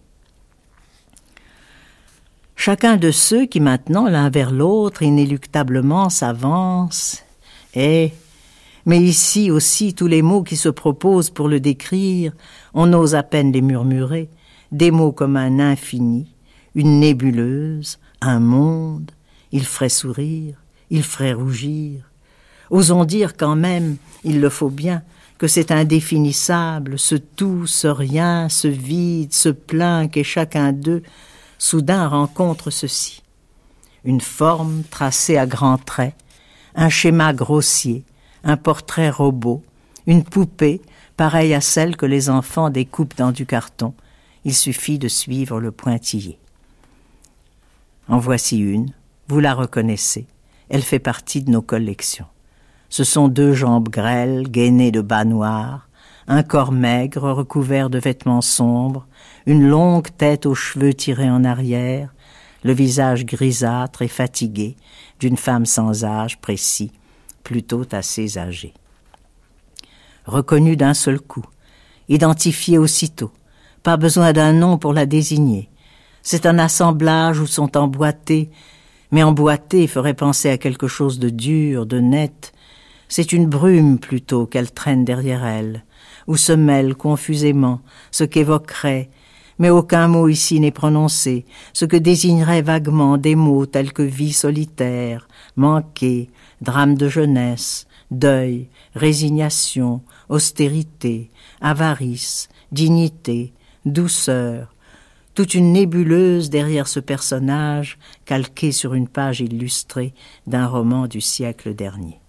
Chacun 2.55 2.97
de 2.97 3.11
ceux 3.11 3.45
qui 3.45 3.59
maintenant, 3.59 4.09
l'un 4.09 4.31
vers 4.31 4.49
l'autre, 4.49 5.03
inéluctablement 5.03 6.09
s'avancent, 6.09 7.23
est 7.75 8.11
mais 8.85 8.99
ici 8.99 9.51
aussi 9.51 9.93
tous 9.93 10.07
les 10.07 10.21
mots 10.21 10.43
qui 10.43 10.55
se 10.57 10.69
proposent 10.69 11.29
pour 11.29 11.47
le 11.47 11.59
décrire, 11.59 12.33
on 12.73 12.91
ose 12.93 13.15
à 13.15 13.23
peine 13.23 13.51
les 13.51 13.61
murmurer, 13.61 14.29
des 14.71 14.91
mots 14.91 15.11
comme 15.11 15.37
un 15.37 15.59
infini, 15.59 16.35
une 16.75 16.99
nébuleuse, 16.99 17.99
un 18.21 18.39
monde, 18.39 19.11
il 19.51 19.65
ferait 19.65 19.89
sourire, 19.89 20.55
il 20.89 21.03
ferait 21.03 21.33
rougir. 21.33 22.03
Osons 22.69 23.05
dire 23.05 23.35
quand 23.35 23.55
même, 23.55 23.97
il 24.23 24.41
le 24.41 24.49
faut 24.49 24.69
bien, 24.69 25.01
que 25.39 25.47
c'est 25.47 25.71
indéfinissable, 25.71 26.99
ce 26.99 27.15
tout, 27.15 27.65
ce 27.65 27.87
rien, 27.87 28.49
ce 28.49 28.67
vide, 28.67 29.33
ce 29.33 29.49
plein 29.49 30.07
qu'est 30.07 30.23
chacun 30.23 30.73
d'eux, 30.73 31.01
soudain 31.57 32.07
rencontre 32.07 32.69
ceci. 32.69 33.23
Une 34.03 34.21
forme 34.21 34.83
tracée 34.89 35.37
à 35.37 35.45
grands 35.45 35.77
traits, 35.77 36.15
un 36.75 36.89
schéma 36.89 37.33
grossier, 37.33 38.03
un 38.43 38.57
portrait 38.57 39.09
robot, 39.09 39.63
une 40.07 40.23
poupée 40.23 40.81
pareille 41.17 41.53
à 41.53 41.61
celle 41.61 41.97
que 41.97 42.05
les 42.05 42.29
enfants 42.29 42.69
découpent 42.69 43.17
dans 43.17 43.31
du 43.31 43.45
carton. 43.45 43.93
Il 44.45 44.55
suffit 44.55 44.99
de 44.99 45.07
suivre 45.07 45.59
le 45.59 45.71
pointillé. 45.71 46.39
En 48.07 48.17
voici 48.17 48.57
une, 48.57 48.91
vous 49.27 49.39
la 49.39 49.53
reconnaissez, 49.53 50.25
elle 50.69 50.81
fait 50.81 50.99
partie 50.99 51.43
de 51.43 51.51
nos 51.51 51.61
collections. 51.61 52.25
Ce 52.89 53.03
sont 53.03 53.27
deux 53.27 53.53
jambes 53.53 53.89
grêles, 53.89 54.49
gainées 54.49 54.91
de 54.91 55.01
bas 55.01 55.25
noirs, 55.25 55.89
un 56.27 56.41
corps 56.41 56.71
maigre 56.71 57.31
recouvert 57.31 57.89
de 57.89 57.99
vêtements 57.99 58.41
sombres, 58.41 59.05
une 59.45 59.67
longue 59.67 60.09
tête 60.17 60.45
aux 60.45 60.55
cheveux 60.55 60.93
tirés 60.93 61.29
en 61.29 61.43
arrière, 61.43 62.13
le 62.63 62.73
visage 62.73 63.25
grisâtre 63.25 64.01
et 64.01 64.07
fatigué 64.07 64.75
d'une 65.19 65.37
femme 65.37 65.65
sans 65.65 66.03
âge 66.03 66.39
précis, 66.39 66.91
plutôt 67.49 67.83
assez 67.93 68.37
âgée. 68.37 68.75
Reconnue 70.25 70.75
d'un 70.75 70.93
seul 70.93 71.19
coup, 71.19 71.45
identifiée 72.07 72.77
aussitôt, 72.77 73.31
pas 73.81 73.97
besoin 73.97 74.33
d'un 74.33 74.53
nom 74.53 74.77
pour 74.77 74.93
la 74.93 75.07
désigner. 75.07 75.67
C'est 76.21 76.45
un 76.45 76.59
assemblage 76.59 77.39
où 77.39 77.47
sont 77.47 77.75
emboîtés, 77.75 78.51
mais 79.09 79.23
emboîtés 79.23 79.87
ferait 79.87 80.13
penser 80.13 80.51
à 80.51 80.59
quelque 80.59 80.87
chose 80.87 81.17
de 81.17 81.31
dur, 81.31 81.87
de 81.87 81.99
net. 81.99 82.53
C'est 83.07 83.33
une 83.33 83.47
brume 83.47 83.97
plutôt 83.97 84.45
qu'elle 84.45 84.71
traîne 84.71 85.03
derrière 85.03 85.43
elle, 85.43 85.83
où 86.27 86.37
se 86.37 86.53
mêle 86.53 86.93
confusément 86.93 87.81
ce 88.11 88.25
qu'évoquerait 88.25 89.09
mais 89.59 89.69
aucun 89.69 90.07
mot 90.07 90.27
ici 90.27 90.59
n'est 90.59 90.71
prononcé, 90.71 91.45
ce 91.73 91.85
que 91.85 91.97
désignerait 91.97 92.61
vaguement 92.61 93.17
des 93.17 93.35
mots 93.35 93.65
tels 93.65 93.93
que 93.93 94.01
vie 94.01 94.33
solitaire, 94.33 95.27
manqué, 95.55 96.29
drame 96.61 96.95
de 96.95 97.09
jeunesse, 97.09 97.85
deuil, 98.09 98.67
résignation, 98.95 100.01
austérité, 100.29 101.29
avarice, 101.61 102.49
dignité, 102.71 103.53
douceur, 103.85 104.73
toute 105.35 105.53
une 105.53 105.73
nébuleuse 105.73 106.49
derrière 106.49 106.87
ce 106.87 106.99
personnage 106.99 107.97
calqué 108.25 108.71
sur 108.71 108.93
une 108.93 109.07
page 109.07 109.41
illustrée 109.41 110.13
d'un 110.47 110.67
roman 110.67 111.07
du 111.07 111.21
siècle 111.21 111.75
dernier. 111.75 112.19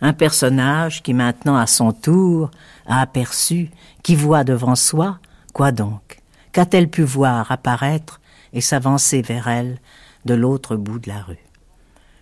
Un 0.00 0.12
personnage 0.12 1.02
qui 1.02 1.12
maintenant 1.12 1.56
à 1.56 1.66
son 1.66 1.92
tour 1.92 2.50
a 2.86 3.00
aperçu, 3.00 3.70
qui 4.02 4.14
voit 4.14 4.44
devant 4.44 4.76
soi, 4.76 5.18
quoi 5.52 5.72
donc? 5.72 6.20
Qu'a-t-elle 6.52 6.88
pu 6.88 7.02
voir 7.02 7.50
apparaître 7.50 8.20
et 8.52 8.60
s'avancer 8.60 9.22
vers 9.22 9.48
elle 9.48 9.78
de 10.24 10.34
l'autre 10.34 10.76
bout 10.76 10.98
de 10.98 11.08
la 11.08 11.22
rue? 11.22 11.38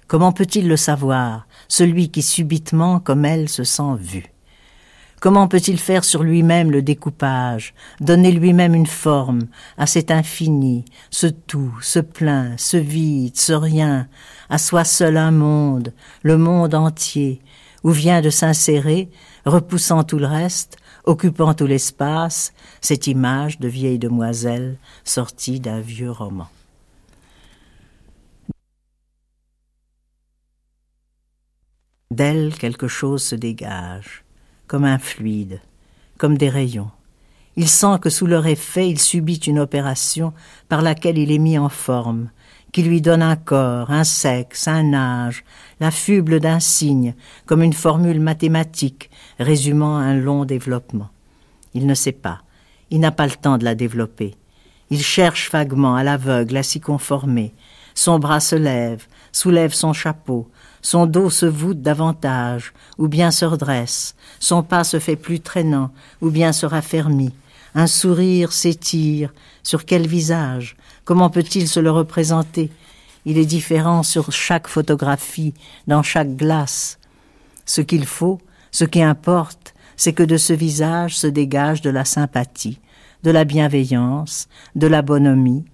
Comment 0.06 0.32
peut-il 0.32 0.68
le 0.68 0.76
savoir, 0.76 1.46
celui 1.68 2.10
qui 2.10 2.22
subitement, 2.22 3.00
comme 3.00 3.24
elle, 3.24 3.48
se 3.48 3.64
sent 3.64 3.96
vu? 3.98 4.24
Comment 5.20 5.48
peut-il 5.48 5.78
faire 5.78 6.04
sur 6.04 6.22
lui-même 6.22 6.70
le 6.70 6.82
découpage, 6.82 7.74
donner 8.00 8.30
lui-même 8.30 8.74
une 8.74 8.86
forme 8.86 9.46
à 9.78 9.86
cet 9.86 10.10
infini, 10.10 10.84
ce 11.10 11.26
tout, 11.26 11.74
ce 11.80 11.98
plein, 11.98 12.54
ce 12.58 12.76
vide, 12.76 13.36
ce 13.36 13.52
rien, 13.52 14.08
à 14.50 14.58
soi 14.58 14.84
seul 14.84 15.16
un 15.16 15.30
monde, 15.30 15.92
le 16.22 16.36
monde 16.36 16.74
entier, 16.74 17.40
où 17.86 17.92
vient 17.92 18.20
de 18.20 18.30
s'insérer, 18.30 19.08
repoussant 19.44 20.02
tout 20.02 20.18
le 20.18 20.26
reste, 20.26 20.76
occupant 21.04 21.54
tout 21.54 21.68
l'espace, 21.68 22.52
cette 22.80 23.06
image 23.06 23.60
de 23.60 23.68
vieille 23.68 24.00
demoiselle 24.00 24.76
sortie 25.04 25.60
d'un 25.60 25.78
vieux 25.78 26.10
roman. 26.10 26.48
D'elle 32.10 32.56
quelque 32.58 32.88
chose 32.88 33.22
se 33.22 33.36
dégage, 33.36 34.24
comme 34.66 34.84
un 34.84 34.98
fluide, 34.98 35.60
comme 36.18 36.36
des 36.36 36.48
rayons. 36.48 36.90
Il 37.54 37.68
sent 37.68 38.00
que 38.02 38.10
sous 38.10 38.26
leur 38.26 38.48
effet 38.48 38.90
il 38.90 38.98
subit 38.98 39.36
une 39.36 39.60
opération 39.60 40.34
par 40.68 40.82
laquelle 40.82 41.18
il 41.18 41.30
est 41.30 41.38
mis 41.38 41.56
en 41.56 41.68
forme, 41.68 42.30
qui 42.72 42.82
lui 42.82 43.00
donne 43.00 43.22
un 43.22 43.36
corps, 43.36 43.90
un 43.90 44.04
sexe, 44.04 44.68
un 44.68 44.92
âge, 44.92 45.44
la 45.80 45.90
fuble 45.90 46.40
d'un 46.40 46.60
signe, 46.60 47.14
comme 47.46 47.62
une 47.62 47.72
formule 47.72 48.20
mathématique 48.20 49.10
résumant 49.38 49.96
un 49.96 50.14
long 50.14 50.44
développement. 50.44 51.08
Il 51.74 51.86
ne 51.86 51.94
sait 51.94 52.12
pas, 52.12 52.42
il 52.90 53.00
n'a 53.00 53.12
pas 53.12 53.26
le 53.26 53.32
temps 53.32 53.58
de 53.58 53.64
la 53.64 53.74
développer. 53.74 54.34
Il 54.90 55.02
cherche 55.02 55.50
vaguement, 55.50 55.96
à 55.96 56.04
l'aveugle, 56.04 56.56
à 56.56 56.62
s'y 56.62 56.80
conformer. 56.80 57.52
Son 57.94 58.18
bras 58.18 58.40
se 58.40 58.56
lève, 58.56 59.06
soulève 59.32 59.72
son 59.72 59.92
chapeau, 59.92 60.48
son 60.82 61.06
dos 61.06 61.30
se 61.30 61.46
voûte 61.46 61.82
davantage, 61.82 62.72
ou 62.98 63.08
bien 63.08 63.30
se 63.30 63.44
redresse, 63.44 64.14
son 64.38 64.62
pas 64.62 64.84
se 64.84 64.98
fait 64.98 65.16
plus 65.16 65.40
traînant, 65.40 65.90
ou 66.20 66.30
bien 66.30 66.52
se 66.52 66.66
raffermit. 66.66 67.32
Un 67.78 67.86
sourire 67.86 68.52
s'étire, 68.52 69.34
sur 69.62 69.84
quel 69.84 70.06
visage? 70.06 70.78
Comment 71.04 71.28
peut-il 71.28 71.68
se 71.68 71.78
le 71.78 71.90
représenter? 71.90 72.70
Il 73.26 73.36
est 73.36 73.44
différent 73.44 74.02
sur 74.02 74.32
chaque 74.32 74.66
photographie, 74.66 75.52
dans 75.86 76.02
chaque 76.02 76.36
glace. 76.36 76.98
Ce 77.66 77.82
qu'il 77.82 78.06
faut, 78.06 78.40
ce 78.70 78.86
qui 78.86 79.02
importe, 79.02 79.74
c'est 79.94 80.14
que 80.14 80.22
de 80.22 80.38
ce 80.38 80.54
visage 80.54 81.18
se 81.18 81.26
dégage 81.26 81.82
de 81.82 81.90
la 81.90 82.06
sympathie, 82.06 82.80
de 83.24 83.30
la 83.30 83.44
bienveillance, 83.44 84.48
de 84.74 84.86
la 84.86 85.02
bonhomie, 85.02 85.66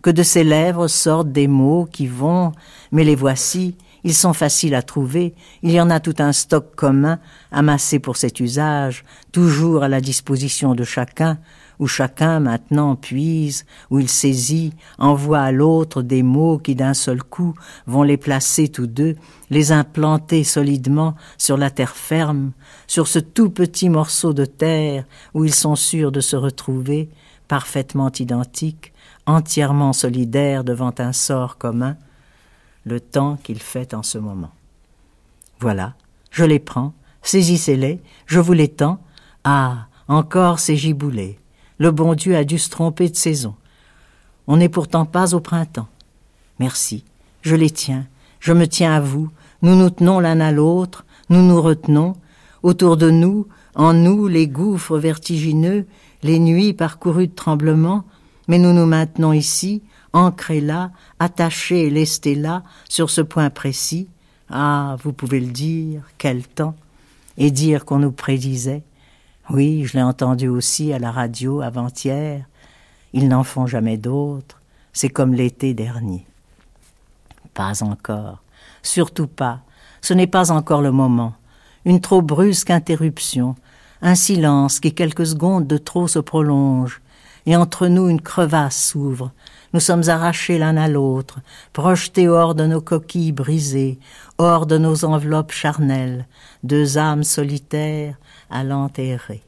que 0.00 0.10
de 0.10 0.22
ses 0.22 0.44
lèvres 0.44 0.86
sortent 0.86 1.32
des 1.32 1.48
mots 1.48 1.88
qui 1.90 2.06
vont, 2.06 2.52
mais 2.92 3.02
les 3.02 3.16
voici, 3.16 3.74
ils 4.04 4.14
sont 4.14 4.32
faciles 4.32 4.74
à 4.74 4.82
trouver, 4.82 5.34
il 5.62 5.70
y 5.70 5.80
en 5.80 5.90
a 5.90 6.00
tout 6.00 6.14
un 6.18 6.32
stock 6.32 6.74
commun, 6.74 7.18
amassé 7.50 7.98
pour 7.98 8.16
cet 8.16 8.40
usage, 8.40 9.04
toujours 9.32 9.82
à 9.82 9.88
la 9.88 10.00
disposition 10.00 10.74
de 10.74 10.84
chacun, 10.84 11.38
où 11.78 11.86
chacun 11.86 12.40
maintenant 12.40 12.96
puise, 12.96 13.64
où 13.90 13.98
il 13.98 14.08
saisit, 14.08 14.72
envoie 14.98 15.40
à 15.40 15.52
l'autre 15.52 16.02
des 16.02 16.22
mots 16.22 16.58
qui 16.58 16.74
d'un 16.74 16.94
seul 16.94 17.22
coup 17.22 17.54
vont 17.86 18.02
les 18.02 18.16
placer 18.16 18.68
tous 18.68 18.86
deux, 18.86 19.16
les 19.50 19.72
implanter 19.72 20.44
solidement 20.44 21.14
sur 21.36 21.56
la 21.56 21.70
terre 21.70 21.96
ferme, 21.96 22.52
sur 22.86 23.06
ce 23.06 23.18
tout 23.18 23.50
petit 23.50 23.88
morceau 23.88 24.32
de 24.32 24.44
terre 24.44 25.04
où 25.34 25.44
ils 25.44 25.54
sont 25.54 25.76
sûrs 25.76 26.12
de 26.12 26.20
se 26.20 26.36
retrouver, 26.36 27.10
parfaitement 27.46 28.10
identiques, 28.18 28.92
entièrement 29.26 29.92
solidaires 29.92 30.64
devant 30.64 30.94
un 30.98 31.12
sort 31.12 31.58
commun, 31.58 31.96
le 32.88 33.00
temps 33.00 33.38
qu'il 33.42 33.60
fait 33.60 33.94
en 33.94 34.02
ce 34.02 34.18
moment. 34.18 34.50
Voilà, 35.60 35.94
Je 36.30 36.44
les 36.44 36.58
prends, 36.58 36.92
saisissez-les, 37.22 38.00
je 38.26 38.40
vous 38.40 38.52
les 38.52 38.68
tends. 38.68 39.00
Ah, 39.44 39.86
encore 40.08 40.58
ces 40.58 40.76
giboulées. 40.76 41.38
Le 41.78 41.90
bon 41.90 42.14
Dieu 42.14 42.36
a 42.36 42.44
dû 42.44 42.58
se 42.58 42.70
tromper 42.70 43.08
de 43.08 43.16
saison. 43.16 43.54
On 44.46 44.56
n'est 44.56 44.68
pourtant 44.68 45.04
pas 45.04 45.34
au 45.34 45.40
printemps. 45.40 45.88
Merci, 46.58 47.04
je 47.42 47.54
les 47.54 47.70
tiens, 47.70 48.06
je 48.40 48.52
me 48.52 48.66
tiens 48.66 48.92
à 48.92 49.00
vous, 49.00 49.30
nous 49.62 49.76
nous 49.76 49.90
tenons 49.90 50.18
l'un 50.20 50.40
à 50.40 50.50
l'autre, 50.50 51.04
nous 51.28 51.42
nous 51.42 51.60
retenons, 51.60 52.14
autour 52.62 52.96
de 52.96 53.10
nous, 53.10 53.46
en 53.74 53.92
nous 53.92 54.26
les 54.26 54.48
gouffres 54.48 54.98
vertigineux, 54.98 55.86
les 56.22 56.38
nuits 56.38 56.72
parcourues 56.72 57.28
de 57.28 57.34
tremblements, 57.34 58.04
mais 58.48 58.58
nous 58.58 58.72
nous 58.72 58.86
maintenons 58.86 59.32
ici, 59.32 59.82
ancrés 60.12 60.60
là, 60.60 60.90
attachés 61.18 61.90
lestés 61.90 62.34
là, 62.34 62.62
sur 62.88 63.10
ce 63.10 63.20
point 63.20 63.50
précis. 63.50 64.08
Ah, 64.50 64.96
vous 65.02 65.12
pouvez 65.12 65.40
le 65.40 65.52
dire, 65.52 66.02
quel 66.16 66.46
temps 66.46 66.74
Et 67.36 67.50
dire 67.50 67.84
qu'on 67.84 67.98
nous 67.98 68.12
prédisait. 68.12 68.82
Oui, 69.50 69.84
je 69.86 69.94
l'ai 69.94 70.02
entendu 70.02 70.48
aussi 70.48 70.92
à 70.92 70.98
la 70.98 71.10
radio 71.10 71.60
avant-hier. 71.60 72.44
Ils 73.12 73.28
n'en 73.28 73.44
font 73.44 73.66
jamais 73.66 73.96
d'autres. 73.96 74.60
C'est 74.92 75.08
comme 75.08 75.34
l'été 75.34 75.74
dernier. 75.74 76.26
Pas 77.54 77.82
encore. 77.82 78.42
Surtout 78.82 79.26
pas. 79.26 79.60
Ce 80.00 80.14
n'est 80.14 80.26
pas 80.26 80.52
encore 80.52 80.82
le 80.82 80.92
moment. 80.92 81.34
Une 81.84 82.00
trop 82.00 82.22
brusque 82.22 82.70
interruption. 82.70 83.54
Un 84.02 84.14
silence 84.14 84.80
qui 84.80 84.94
quelques 84.94 85.26
secondes 85.26 85.66
de 85.66 85.78
trop 85.78 86.08
se 86.08 86.18
prolonge. 86.18 87.00
Et 87.46 87.56
entre 87.56 87.86
nous 87.88 88.08
une 88.08 88.20
crevasse 88.20 88.90
s'ouvre. 88.90 89.32
Nous 89.72 89.80
sommes 89.80 90.08
arrachés 90.08 90.58
l'un 90.58 90.76
à 90.76 90.88
l'autre, 90.88 91.40
projetés 91.72 92.28
hors 92.28 92.54
de 92.54 92.66
nos 92.66 92.80
coquilles 92.80 93.32
brisées, 93.32 93.98
hors 94.38 94.66
de 94.66 94.78
nos 94.78 95.04
enveloppes 95.04 95.52
charnelles, 95.52 96.26
deux 96.62 96.98
âmes 96.98 97.24
solitaires 97.24 98.16
allant 98.50 98.90
errer. 98.96 99.42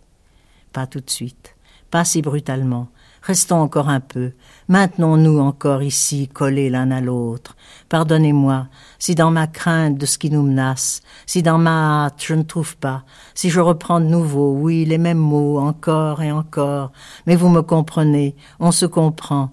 Pas 0.73 0.87
tout 0.87 1.01
de 1.01 1.11
suite, 1.11 1.57
pas 1.91 2.05
si 2.05 2.23
brutalement, 2.23 2.89
Restons 3.23 3.57
encore 3.57 3.91
un 3.91 4.01
peu. 4.01 4.33
Maintenons-nous 4.69 5.41
encore 5.41 5.83
ici, 5.83 6.29
collés 6.29 6.71
l'un 6.71 6.91
à 6.91 7.03
l'autre. 7.03 7.55
Pardonnez-moi 7.91 8.69
si 8.99 9.15
dans 9.15 9.31
ma 9.31 9.47
crainte 9.47 9.99
de 9.99 10.07
ce 10.07 10.17
qui 10.17 10.31
nous 10.31 10.43
menace, 10.43 11.03
si 11.27 11.43
dans 11.43 11.59
ma 11.59 12.07
hâte 12.07 12.23
je 12.25 12.35
ne 12.35 12.43
trouve 12.43 12.77
pas, 12.79 13.05
si 13.35 13.51
je 13.51 13.61
reprends 13.61 14.01
de 14.01 14.07
nouveau, 14.07 14.53
oui, 14.53 14.87
les 14.87 14.97
mêmes 14.97 15.19
mots, 15.19 15.59
encore 15.59 16.23
et 16.23 16.33
encore. 16.33 16.93
Mais 17.27 17.37
vous 17.37 17.51
me 17.51 17.61
comprenez, 17.61 18.35
on 18.59 18.73
se 18.73 18.87
comprend. 18.87 19.51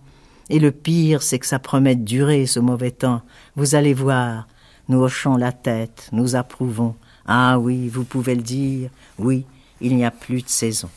Et 0.50 0.60
le 0.60 0.72
pire, 0.72 1.22
c'est 1.22 1.40
que 1.40 1.46
ça 1.46 1.60
promet 1.60 1.96
de 1.96 2.04
durer, 2.04 2.46
ce 2.46 2.60
mauvais 2.60 2.92
temps. 2.92 3.22
Vous 3.56 3.76
allez 3.76 3.94
voir. 3.94 4.48
Nous 4.90 5.00
hochons 5.00 5.36
la 5.36 5.52
tête, 5.52 6.10
nous 6.14 6.36
approuvons. 6.36 6.96
Ah 7.28 7.60
oui, 7.60 7.90
vous 7.90 8.06
pouvez 8.06 8.36
le 8.36 8.42
dire. 8.42 8.90
Oui, 9.20 9.46
il 9.82 9.96
n'y 9.98 10.06
a 10.06 10.12
plus 10.12 10.42
de 10.42 10.50
saison. 10.50 10.90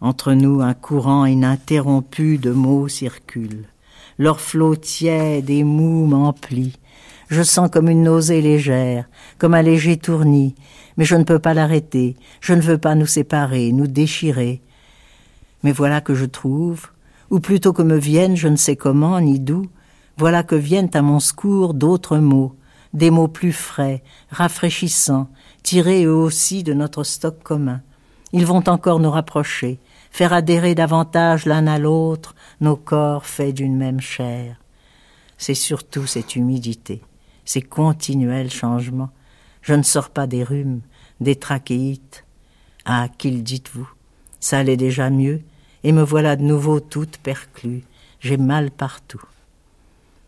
Entre 0.00 0.32
nous, 0.32 0.62
un 0.62 0.74
courant 0.74 1.26
ininterrompu 1.26 2.38
de 2.38 2.50
mots 2.50 2.88
circule. 2.88 3.64
Leur 4.18 4.40
flot 4.40 4.76
tiède 4.76 5.50
et 5.50 5.64
mou 5.64 6.06
m'emplit. 6.06 6.78
Je 7.28 7.42
sens 7.42 7.70
comme 7.70 7.88
une 7.88 8.02
nausée 8.02 8.40
légère, 8.40 9.06
comme 9.38 9.54
un 9.54 9.62
léger 9.62 9.96
tournis, 9.96 10.54
mais 10.96 11.04
je 11.04 11.16
ne 11.16 11.24
peux 11.24 11.38
pas 11.38 11.54
l'arrêter, 11.54 12.16
je 12.40 12.52
ne 12.52 12.60
veux 12.60 12.78
pas 12.78 12.94
nous 12.94 13.06
séparer, 13.06 13.72
nous 13.72 13.86
déchirer. 13.86 14.62
Mais 15.62 15.72
voilà 15.72 16.00
que 16.00 16.14
je 16.14 16.26
trouve, 16.26 16.88
ou 17.30 17.40
plutôt 17.40 17.72
que 17.72 17.82
me 17.82 17.96
viennent, 17.96 18.36
je 18.36 18.48
ne 18.48 18.56
sais 18.56 18.76
comment 18.76 19.20
ni 19.20 19.40
d'où, 19.40 19.66
voilà 20.16 20.42
que 20.42 20.54
viennent 20.54 20.90
à 20.94 21.02
mon 21.02 21.20
secours 21.20 21.74
d'autres 21.74 22.18
mots, 22.18 22.54
des 22.92 23.10
mots 23.10 23.28
plus 23.28 23.52
frais, 23.52 24.02
rafraîchissants, 24.30 25.28
tirés 25.62 26.04
eux 26.04 26.14
aussi 26.14 26.62
de 26.62 26.72
notre 26.72 27.02
stock 27.02 27.42
commun. 27.42 27.80
Ils 28.32 28.46
vont 28.46 28.68
encore 28.68 29.00
nous 29.00 29.10
rapprocher, 29.10 29.80
faire 30.10 30.32
adhérer 30.32 30.74
davantage 30.74 31.46
l'un 31.46 31.66
à 31.66 31.78
l'autre 31.78 32.34
nos 32.60 32.76
corps 32.76 33.26
faits 33.26 33.54
d'une 33.54 33.76
même 33.76 34.00
chair. 34.00 34.56
C'est 35.38 35.54
surtout 35.54 36.06
cette 36.06 36.36
humidité, 36.36 37.02
ces 37.44 37.62
continuels 37.62 38.50
changements. 38.50 39.10
Je 39.62 39.74
ne 39.74 39.82
sors 39.82 40.10
pas 40.10 40.26
des 40.26 40.44
rhumes, 40.44 40.82
des 41.20 41.36
trachéites. 41.36 42.24
Ah, 42.84 43.08
qu'il 43.18 43.42
dites-vous 43.42 43.88
Ça 44.38 44.58
allait 44.58 44.76
déjà 44.76 45.10
mieux, 45.10 45.42
et 45.84 45.92
me 45.92 46.02
voilà 46.02 46.34
de 46.34 46.42
nouveau 46.42 46.80
toute 46.80 47.18
perclue. 47.18 47.84
J'ai 48.20 48.38
mal 48.38 48.70
partout. 48.70 49.22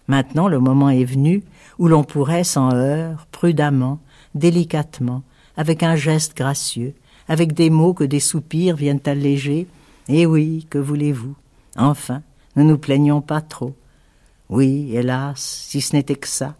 Maintenant 0.06 0.48
le 0.48 0.60
moment 0.60 0.90
est 0.90 1.04
venu 1.04 1.42
où 1.78 1.88
l'on 1.88 2.04
pourrait 2.04 2.44
sans 2.44 2.72
heurts, 2.72 3.26
prudemment, 3.32 3.98
délicatement, 4.34 5.22
avec 5.56 5.82
un 5.82 5.96
geste 5.96 6.36
gracieux, 6.36 6.94
avec 7.28 7.54
des 7.54 7.70
mots 7.70 7.94
que 7.94 8.04
des 8.04 8.20
soupirs 8.20 8.76
viennent 8.76 9.00
alléger. 9.06 9.66
Eh 10.08 10.26
oui, 10.26 10.66
que 10.70 10.78
voulez-vous? 10.78 11.34
Enfin, 11.76 12.22
ne 12.54 12.62
nous 12.62 12.78
plaignons 12.78 13.20
pas 13.20 13.40
trop. 13.40 13.74
Oui, 14.48 14.90
hélas, 14.92 15.40
si 15.40 15.80
ce 15.80 15.96
n'était 15.96 16.14
que 16.14 16.28
ça. 16.28 16.54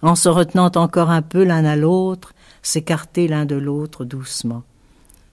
En 0.00 0.14
se 0.14 0.28
retenant 0.28 0.70
encore 0.76 1.10
un 1.10 1.22
peu 1.22 1.44
l'un 1.44 1.64
à 1.64 1.76
l'autre, 1.76 2.32
s'écarter 2.62 3.28
l'un 3.28 3.44
de 3.44 3.56
l'autre 3.56 4.04
doucement. 4.04 4.62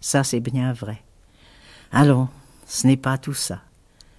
Ça, 0.01 0.23
c'est 0.23 0.39
bien 0.39 0.73
vrai. 0.73 1.01
Allons, 1.91 2.27
ce 2.65 2.87
n'est 2.87 2.97
pas 2.97 3.17
tout 3.17 3.33
ça. 3.33 3.61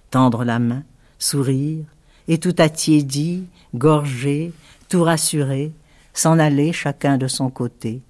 Tendre 0.09 0.43
la 0.43 0.59
main, 0.59 0.83
sourire, 1.19 1.85
et 2.27 2.37
tout 2.37 2.55
attiédi, 2.57 3.45
gorgé, 3.75 4.53
tout 4.89 5.03
rassuré, 5.03 5.71
s'en 6.13 6.39
aller 6.39 6.73
chacun 6.73 7.17
de 7.17 7.27
son 7.27 7.49
côté, 7.49 8.01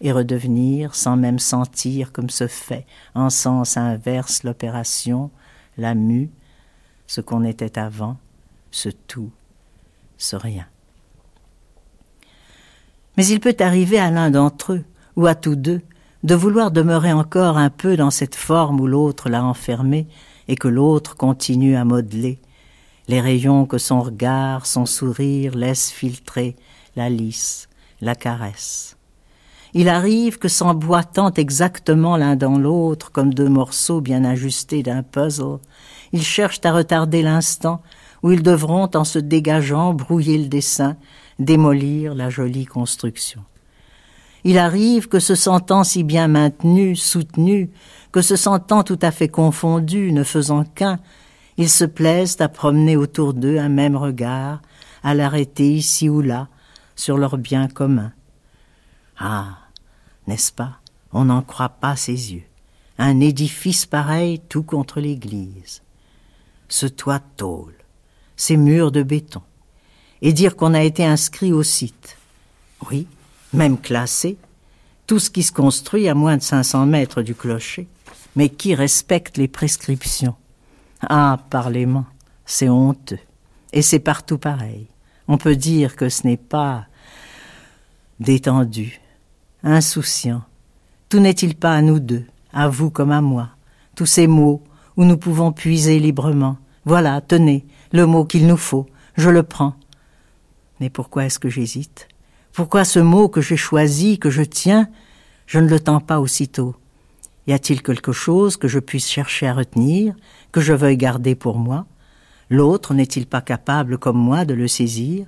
et 0.00 0.12
redevenir, 0.12 0.94
sans 0.94 1.16
même 1.16 1.38
sentir 1.38 2.12
comme 2.12 2.30
se 2.30 2.46
fait 2.46 2.86
en 3.14 3.30
sens 3.30 3.76
inverse 3.76 4.42
l'opération, 4.42 5.30
la 5.78 5.94
mue, 5.94 6.30
ce 7.06 7.20
qu'on 7.20 7.44
était 7.44 7.78
avant, 7.78 8.18
ce 8.70 8.88
tout, 8.88 9.30
ce 10.18 10.36
rien. 10.36 10.66
Mais 13.16 13.26
il 13.26 13.40
peut 13.40 13.56
arriver 13.60 13.98
à 13.98 14.10
l'un 14.10 14.30
d'entre 14.30 14.74
eux, 14.74 14.84
ou 15.16 15.26
à 15.26 15.34
tous 15.34 15.56
deux, 15.56 15.80
de 16.26 16.34
vouloir 16.34 16.72
demeurer 16.72 17.12
encore 17.12 17.56
un 17.56 17.70
peu 17.70 17.96
dans 17.96 18.10
cette 18.10 18.34
forme 18.34 18.80
où 18.80 18.88
l'autre 18.88 19.28
l'a 19.28 19.44
enfermé 19.44 20.08
et 20.48 20.56
que 20.56 20.66
l'autre 20.66 21.14
continue 21.16 21.76
à 21.76 21.84
modeler, 21.84 22.40
les 23.06 23.20
rayons 23.20 23.64
que 23.64 23.78
son 23.78 24.02
regard, 24.02 24.66
son 24.66 24.86
sourire 24.86 25.54
laissent 25.54 25.92
filtrer, 25.92 26.56
la 26.96 27.08
lisse, 27.08 27.68
la 28.00 28.16
caresse. 28.16 28.96
Il 29.72 29.88
arrive 29.88 30.40
que 30.40 30.48
s'emboîtant 30.48 31.30
exactement 31.30 32.16
l'un 32.16 32.34
dans 32.34 32.58
l'autre 32.58 33.12
comme 33.12 33.32
deux 33.32 33.48
morceaux 33.48 34.00
bien 34.00 34.24
ajustés 34.24 34.82
d'un 34.82 35.04
puzzle, 35.04 35.60
ils 36.12 36.24
cherchent 36.24 36.64
à 36.64 36.72
retarder 36.72 37.22
l'instant 37.22 37.82
où 38.24 38.32
ils 38.32 38.42
devront, 38.42 38.90
en 38.96 39.04
se 39.04 39.20
dégageant, 39.20 39.94
brouiller 39.94 40.38
le 40.38 40.48
dessin, 40.48 40.96
démolir 41.38 42.16
la 42.16 42.30
jolie 42.30 42.66
construction. 42.66 43.44
Il 44.48 44.58
arrive 44.58 45.08
que 45.08 45.18
se 45.18 45.34
sentant 45.34 45.82
si 45.82 46.04
bien 46.04 46.28
maintenus, 46.28 47.02
soutenus, 47.02 47.68
que 48.12 48.22
se 48.22 48.36
sentant 48.36 48.84
tout 48.84 48.98
à 49.02 49.10
fait 49.10 49.26
confondus, 49.26 50.12
ne 50.12 50.22
faisant 50.22 50.62
qu'un, 50.62 51.00
ils 51.56 51.68
se 51.68 51.84
plaisent 51.84 52.40
à 52.40 52.48
promener 52.48 52.96
autour 52.96 53.34
d'eux 53.34 53.58
un 53.58 53.68
même 53.68 53.96
regard, 53.96 54.62
à 55.02 55.14
l'arrêter 55.14 55.72
ici 55.72 56.08
ou 56.08 56.20
là, 56.20 56.46
sur 56.94 57.18
leur 57.18 57.38
bien 57.38 57.66
commun. 57.66 58.12
Ah, 59.18 59.58
n'est-ce 60.28 60.52
pas? 60.52 60.78
On 61.12 61.24
n'en 61.24 61.42
croit 61.42 61.70
pas 61.80 61.96
ses 61.96 62.32
yeux. 62.32 62.44
Un 62.98 63.18
édifice 63.18 63.84
pareil 63.84 64.38
tout 64.48 64.62
contre 64.62 65.00
l'église. 65.00 65.82
Ce 66.68 66.86
toit 66.86 67.20
tôle, 67.36 67.74
ces 68.36 68.56
murs 68.56 68.92
de 68.92 69.02
béton. 69.02 69.42
Et 70.22 70.32
dire 70.32 70.54
qu'on 70.54 70.72
a 70.72 70.84
été 70.84 71.04
inscrit 71.04 71.52
au 71.52 71.64
site. 71.64 72.16
Oui, 72.88 73.08
même 73.52 73.78
classé. 73.78 74.36
Tout 75.06 75.18
ce 75.18 75.30
qui 75.30 75.42
se 75.42 75.52
construit 75.52 76.08
à 76.08 76.14
moins 76.14 76.36
de 76.36 76.42
500 76.42 76.86
mètres 76.86 77.22
du 77.22 77.34
clocher. 77.34 77.86
Mais 78.34 78.48
qui 78.48 78.74
respecte 78.74 79.36
les 79.36 79.48
prescriptions? 79.48 80.34
Ah, 81.00 81.38
parlement, 81.50 82.06
c'est 82.44 82.68
honteux. 82.68 83.18
Et 83.72 83.82
c'est 83.82 83.98
partout 83.98 84.38
pareil. 84.38 84.86
On 85.28 85.38
peut 85.38 85.56
dire 85.56 85.96
que 85.96 86.08
ce 86.08 86.26
n'est 86.26 86.36
pas 86.36 86.86
détendu, 88.20 89.00
insouciant. 89.62 90.42
Tout 91.08 91.20
n'est-il 91.20 91.54
pas 91.54 91.74
à 91.74 91.82
nous 91.82 92.00
deux, 92.00 92.24
à 92.52 92.68
vous 92.68 92.90
comme 92.90 93.12
à 93.12 93.20
moi, 93.20 93.50
tous 93.94 94.06
ces 94.06 94.26
mots 94.26 94.62
où 94.96 95.04
nous 95.04 95.18
pouvons 95.18 95.52
puiser 95.52 95.98
librement. 95.98 96.56
Voilà, 96.84 97.20
tenez, 97.20 97.64
le 97.92 98.06
mot 98.06 98.24
qu'il 98.24 98.46
nous 98.46 98.56
faut, 98.56 98.86
je 99.16 99.30
le 99.30 99.42
prends. 99.42 99.74
Mais 100.80 100.90
pourquoi 100.90 101.24
est-ce 101.26 101.38
que 101.38 101.48
j'hésite? 101.48 102.08
Pourquoi 102.56 102.86
ce 102.86 102.98
mot 103.00 103.28
que 103.28 103.42
j'ai 103.42 103.58
choisi, 103.58 104.18
que 104.18 104.30
je 104.30 104.40
tiens, 104.40 104.88
je 105.46 105.58
ne 105.58 105.68
le 105.68 105.78
tends 105.78 106.00
pas 106.00 106.20
aussitôt? 106.20 106.74
Y 107.46 107.52
a-t-il 107.52 107.82
quelque 107.82 108.12
chose 108.12 108.56
que 108.56 108.66
je 108.66 108.78
puisse 108.78 109.10
chercher 109.10 109.46
à 109.46 109.52
retenir, 109.52 110.14
que 110.52 110.62
je 110.62 110.72
veuille 110.72 110.96
garder 110.96 111.34
pour 111.34 111.58
moi? 111.58 111.84
L'autre 112.48 112.94
n'est-il 112.94 113.26
pas 113.26 113.42
capable 113.42 113.98
comme 113.98 114.16
moi 114.16 114.46
de 114.46 114.54
le 114.54 114.68
saisir? 114.68 115.26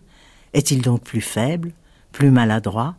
Est-il 0.54 0.80
donc 0.80 1.02
plus 1.02 1.20
faible, 1.20 1.72
plus 2.12 2.30
maladroit? 2.30 2.94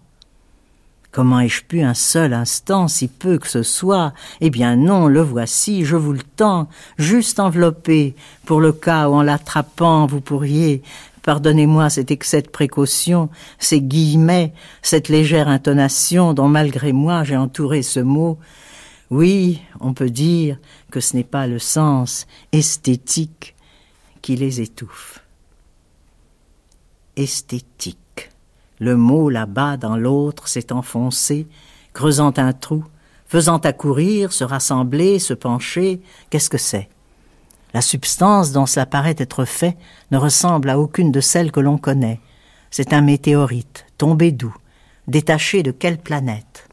Comment 1.12 1.40
ai-je 1.40 1.64
pu 1.64 1.82
un 1.82 1.96
seul 1.96 2.36
instant, 2.36 2.88
si 2.88 3.08
peu 3.08 3.40
que 3.40 3.48
ce 3.48 3.64
soit? 3.64 4.14
Eh 4.42 4.52
bien 4.52 4.76
non, 4.76 5.08
le 5.08 5.22
voici, 5.22 5.86
je 5.86 5.96
vous 5.96 6.14
le 6.14 6.22
tends, 6.22 6.70
juste 7.00 7.40
enveloppé, 7.40 8.16
pour 8.46 8.62
le 8.62 8.74
cas 8.74 9.10
où 9.10 9.16
en 9.16 9.24
l'attrapant 9.24 10.06
vous 10.06 10.22
pourriez, 10.22 10.84
pardonnez-moi 11.24 11.90
cet 11.90 12.12
excès 12.12 12.42
de 12.42 12.50
précaution, 12.50 13.30
ces 13.58 13.82
guillemets, 13.82 14.54
cette 14.82 15.10
légère 15.10 15.48
intonation 15.48 16.34
dont 16.34 16.48
malgré 16.48 16.92
moi 16.94 17.24
j'ai 17.24 17.38
entouré 17.38 17.82
ce 17.82 18.00
mot, 18.00 18.38
oui, 19.10 19.62
on 19.80 19.94
peut 19.94 20.10
dire 20.10 20.60
que 20.92 21.00
ce 21.00 21.16
n'est 21.16 21.24
pas 21.24 21.48
le 21.48 21.60
sens 21.60 22.28
esthétique 22.52 23.56
qui 24.22 24.36
les 24.36 24.62
étouffe. 24.62 25.24
Esthétique. 27.16 28.30
Le 28.80 28.96
mot 28.96 29.30
là-bas 29.30 29.78
dans 29.78 29.98
l'autre 29.98 30.48
s'est 30.48 30.72
enfoncé, 30.72 31.48
creusant 31.94 32.34
un 32.38 32.54
trou, 32.54 32.86
faisant 33.26 33.58
accourir, 33.58 34.32
se 34.32 34.44
rassembler, 34.44 35.20
se 35.20 35.34
pencher. 35.34 36.02
Qu'est-ce 36.30 36.50
que 36.50 36.58
c'est? 36.58 36.90
La 37.74 37.82
substance 37.82 38.52
dont 38.52 38.66
cela 38.66 38.86
paraît 38.86 39.16
être 39.18 39.46
fait 39.46 39.78
ne 40.12 40.18
ressemble 40.18 40.70
à 40.70 40.80
aucune 40.80 41.12
de 41.12 41.22
celles 41.22 41.52
que 41.52 41.60
l'on 41.60 41.78
connaît. 41.78 42.20
C'est 42.72 42.94
un 42.94 43.02
météorite, 43.02 43.86
tombé 43.98 44.32
d'où? 44.32 44.56
Détaché 45.08 45.64
de 45.64 45.72
quelle 45.72 45.98
planète? 45.98 46.68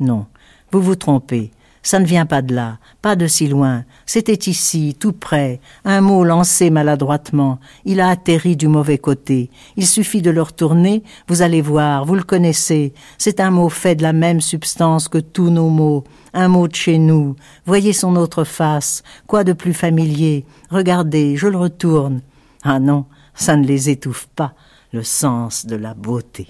Non, 0.00 0.26
vous 0.70 0.82
vous 0.82 0.96
trompez. 0.96 1.50
Ça 1.88 1.98
ne 2.00 2.04
vient 2.04 2.26
pas 2.26 2.42
de 2.42 2.54
là, 2.54 2.76
pas 3.00 3.16
de 3.16 3.26
si 3.26 3.48
loin. 3.48 3.82
C'était 4.04 4.50
ici, 4.50 4.94
tout 5.00 5.14
près. 5.14 5.58
Un 5.86 6.02
mot 6.02 6.22
lancé 6.22 6.68
maladroitement. 6.68 7.60
Il 7.86 8.00
a 8.00 8.10
atterri 8.10 8.56
du 8.56 8.68
mauvais 8.68 8.98
côté. 8.98 9.48
Il 9.78 9.86
suffit 9.86 10.20
de 10.20 10.28
le 10.28 10.42
retourner, 10.42 11.02
vous 11.28 11.40
allez 11.40 11.62
voir, 11.62 12.04
vous 12.04 12.14
le 12.14 12.24
connaissez. 12.24 12.92
C'est 13.16 13.40
un 13.40 13.50
mot 13.50 13.70
fait 13.70 13.94
de 13.94 14.02
la 14.02 14.12
même 14.12 14.42
substance 14.42 15.08
que 15.08 15.16
tous 15.16 15.48
nos 15.48 15.70
mots. 15.70 16.04
Un 16.34 16.48
mot 16.48 16.68
de 16.68 16.74
chez 16.74 16.98
nous. 16.98 17.36
Voyez 17.64 17.94
son 17.94 18.16
autre 18.16 18.44
face. 18.44 19.02
Quoi 19.26 19.42
de 19.42 19.54
plus 19.54 19.72
familier? 19.72 20.44
Regardez, 20.68 21.38
je 21.38 21.46
le 21.46 21.56
retourne. 21.56 22.20
Ah 22.64 22.80
non, 22.80 23.06
ça 23.32 23.56
ne 23.56 23.66
les 23.66 23.88
étouffe 23.88 24.28
pas, 24.36 24.52
le 24.92 25.02
sens 25.02 25.64
de 25.64 25.76
la 25.76 25.94
beauté. 25.94 26.48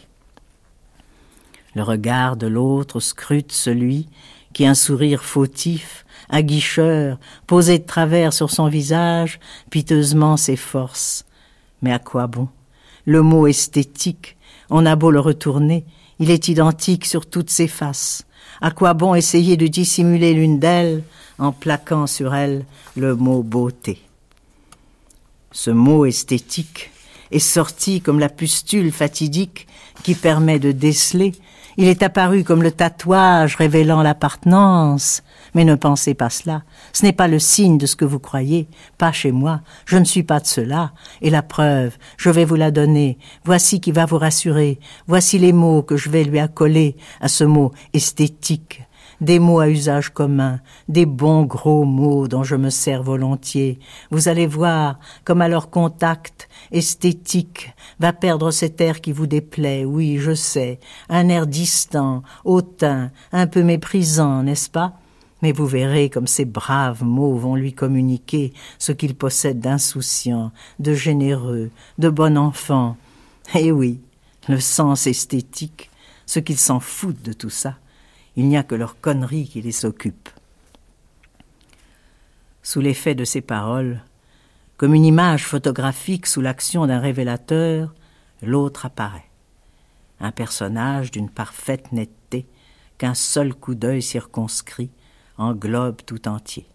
Le 1.77 1.85
regard 1.85 2.37
de 2.37 2.49
l'autre 2.49 2.99
scrute 2.99 3.53
celui 3.53 4.09
qui 4.59 4.67
un 4.67 4.75
sourire 4.75 5.23
fautif, 5.23 6.05
aguicheur, 6.29 7.21
posé 7.47 7.79
de 7.79 7.85
travers 7.85 8.33
sur 8.33 8.51
son 8.51 8.67
visage, 8.67 9.39
piteusement 9.71 10.37
s'efforce. 10.37 11.25
Mais 11.81 11.93
à 11.93 12.01
quoi 12.01 12.27
bon? 12.27 12.49
Le 13.05 13.23
mot 13.23 13.47
esthétique, 13.47 14.37
on 14.69 14.85
a 14.85 14.97
beau 14.97 15.13
le 15.13 15.21
retourner, 15.21 15.85
il 16.19 16.33
est 16.33 16.49
identique 16.49 17.05
sur 17.05 17.27
toutes 17.27 17.51
ses 17.51 17.69
faces. 17.69 18.27
À 18.61 18.73
quoi 18.73 18.95
bon 18.95 19.15
essayer 19.15 19.57
de 19.57 19.69
dissimuler 19.69 20.35
l'une 20.35 20.59
d'elles 20.59 21.05
en 21.39 21.53
plaquant 21.53 22.09
sur 22.09 22.35
elle 22.35 22.65
le 22.97 23.15
mot 23.15 23.45
beauté? 23.45 24.03
Ce 25.53 25.71
mot 25.71 26.05
esthétique 26.05 26.91
est 27.31 27.39
sorti 27.39 28.01
comme 28.01 28.19
la 28.19 28.29
pustule 28.29 28.93
fatidique 28.93 29.67
qui 30.03 30.15
permet 30.15 30.59
de 30.59 30.73
déceler 30.73 31.33
il 31.81 31.87
est 31.87 32.03
apparu 32.03 32.43
comme 32.43 32.65
le 32.65 32.73
tatouage 32.73 33.55
révélant 33.55 34.03
l'appartenance. 34.03 35.23
Mais 35.55 35.65
ne 35.65 35.77
pensez 35.77 36.13
pas 36.13 36.29
cela. 36.29 36.65
Ce 36.93 37.05
n'est 37.05 37.13
pas 37.13 37.29
le 37.29 37.39
signe 37.39 37.79
de 37.79 37.87
ce 37.87 37.95
que 37.95 38.05
vous 38.05 38.19
croyez. 38.19 38.67
Pas 38.99 39.13
chez 39.13 39.31
moi. 39.31 39.61
Je 39.87 39.97
ne 39.97 40.05
suis 40.05 40.25
pas 40.25 40.41
de 40.41 40.47
cela. 40.47 40.91
Et 41.23 41.31
la 41.31 41.43
preuve, 41.43 41.97
je 42.17 42.31
vais 42.31 42.45
vous 42.45 42.57
la 42.57 42.73
donner. 42.73 43.17
Voici 43.45 43.81
qui 43.81 43.93
va 43.93 44.07
vous 44.07 44.19
rassurer. 44.19 44.81
Voici 45.07 45.39
les 45.39 45.53
mots 45.53 45.83
que 45.83 45.97
je 45.97 46.11
vais 46.11 46.25
lui 46.25 46.41
accoler 46.41 46.97
à 47.21 47.29
ce 47.29 47.45
mot 47.45 47.71
esthétique 47.93 48.83
des 49.21 49.39
mots 49.39 49.61
à 49.61 49.69
usage 49.69 50.11
commun, 50.11 50.61
des 50.89 51.07
bons 51.07 51.45
gros 51.45 51.85
mots 51.85 52.29
dont 52.29 52.45
je 52.45 52.57
me 52.57 52.71
sers 52.71 53.03
volontiers. 53.03 53.79
Vous 54.11 54.29
allez 54.29 54.47
voir 54.47 54.99
comme 55.25 55.43
à 55.43 55.49
leur 55.49 55.71
contact 55.71 56.49
esthétique 56.71 57.73
va 57.99 58.13
perdre 58.13 58.51
cet 58.51 58.81
air 58.81 59.01
qui 59.01 59.13
vous 59.13 59.27
déplaît, 59.27 59.85
oui, 59.85 60.19
je 60.19 60.35
sais, 60.35 60.79
un 61.09 61.29
air 61.29 61.47
distant, 61.47 62.23
hautain, 62.45 63.11
un 63.33 63.47
peu 63.47 63.63
méprisant, 63.63 64.43
n'est-ce 64.43 64.71
pas? 64.71 64.95
Mais 65.43 65.53
vous 65.53 65.67
verrez 65.67 66.11
comme 66.11 66.27
ces 66.27 66.45
braves 66.45 67.05
mots 67.05 67.37
vont 67.37 67.55
lui 67.55 67.73
communiquer 67.73 68.53
ce 68.79 68.93
qu'il 68.93 69.15
possède 69.15 69.61
d'insouciant, 69.61 70.51
de 70.81 70.95
généreux, 70.95 71.71
de 71.99 72.09
bon 72.09 72.37
enfant. 72.37 72.97
Eh 73.55 73.71
oui, 73.71 74.01
le 74.49 74.59
sens 74.59 75.07
esthétique, 75.07 75.91
ce 76.27 76.41
qu'ils 76.41 76.59
s'en 76.59 76.81
foutent 76.81 77.23
de 77.23 77.33
tout 77.33 77.51
ça. 77.51 77.77
Il 78.39 78.47
n'y 78.47 78.57
a 78.57 78.63
que 78.63 78.77
leur 78.77 79.01
connerie 79.01 79.49
qui 79.49 79.61
les 79.61 79.85
occupe. 79.85 80.29
Sous 82.63 82.81
l'effet 82.81 83.17
de 83.17 83.25
ces 83.25 83.41
paroles, 83.41 84.01
comme 84.77 84.95
une 84.95 85.05
image 85.05 85.45
photographique 85.45 86.25
sous 86.29 86.41
l'action 86.41 86.87
d'un 86.87 87.01
révélateur, 87.01 87.93
l'autre 88.41 88.87
apparaît. 88.87 89.29
Un 90.21 90.31
personnage 90.31 91.11
d'une 91.11 91.31
parfaite 91.31 91.91
netteté 91.91 92.47
qu'un 92.97 93.15
seul 93.15 93.55
coup 93.55 93.75
d'œil 93.75 94.03
circonscrit 94.03 94.91
englobe 95.37 96.03
tout 96.07 96.29
entier. 96.29 96.69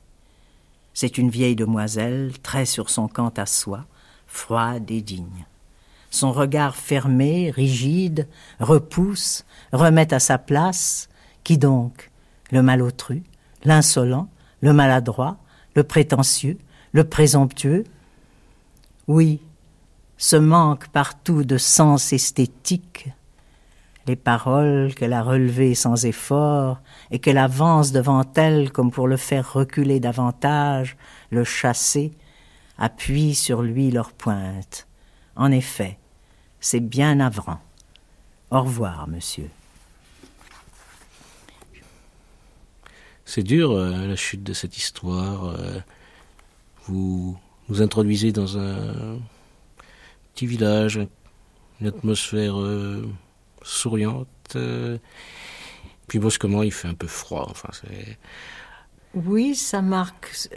C'est 0.94 1.18
une 1.18 1.30
vieille 1.30 1.56
demoiselle, 1.56 2.34
très 2.44 2.66
sur 2.66 2.90
son 2.90 3.08
camp 3.08 3.32
à 3.38 3.46
soi, 3.46 3.86
froide 4.28 4.92
et 4.92 5.02
digne. 5.02 5.46
Son 6.10 6.34
regard 6.34 6.76
fermé, 6.76 7.52
rigide, 7.52 8.28
repousse, 8.60 9.46
remet 9.72 10.14
à 10.14 10.20
sa 10.20 10.38
place, 10.38 11.08
qui 11.44 11.58
donc? 11.58 12.12
Le 12.52 12.62
malotru, 12.62 13.24
l'insolent, 13.64 14.30
le 14.62 14.74
maladroit, 14.74 15.38
le 15.76 15.84
prétentieux, 15.84 16.58
le 16.92 17.04
présomptueux? 17.04 17.84
Oui, 19.08 19.42
ce 20.18 20.36
manque 20.36 20.88
partout 20.90 21.44
de 21.44 21.58
sens 21.58 22.14
esthétique, 22.14 23.10
les 24.06 24.16
paroles 24.16 24.94
qu'elle 24.94 25.14
a 25.14 25.24
relevées 25.24 25.76
sans 25.76 26.06
effort 26.06 26.80
et 27.10 27.20
qu'elle 27.20 27.38
avance 27.38 27.92
devant 27.92 28.24
elle 28.36 28.72
comme 28.72 28.92
pour 28.92 29.08
le 29.08 29.18
faire 29.18 29.54
reculer 29.54 30.00
davantage, 30.00 30.98
le 31.30 31.44
chasser, 31.44 32.14
appuient 32.78 33.36
sur 33.36 33.62
lui 33.62 33.92
leur 33.92 34.12
pointe. 34.12 34.88
En 35.36 35.52
effet, 35.52 35.98
c'est 36.60 36.80
bien 36.80 37.16
navrant. 37.16 37.60
Au 38.52 38.62
revoir, 38.62 39.08
monsieur. 39.08 39.50
C'est 43.26 43.44
dur, 43.44 43.72
euh, 43.72 44.08
la 44.08 44.16
chute 44.16 44.44
de 44.44 44.54
cette 44.54 44.78
histoire. 44.78 45.46
Euh, 45.46 45.80
vous 46.86 47.38
nous 47.70 47.82
introduisez 47.82 48.32
dans 48.32 48.58
un 48.58 49.18
petit 50.34 50.46
village, 50.46 51.00
une 51.80 51.88
atmosphère 51.88 52.60
euh, 52.60 53.08
souriante. 53.62 54.58
puis 56.08 56.20
brusquement, 56.20 56.64
il 56.64 56.72
fait 56.72 56.90
un 56.90 56.94
peu 56.94 57.08
froid. 57.08 57.48
Enfin, 57.50 57.70
oui, 59.14 59.56
ça 59.56 59.82
marque 59.82 60.50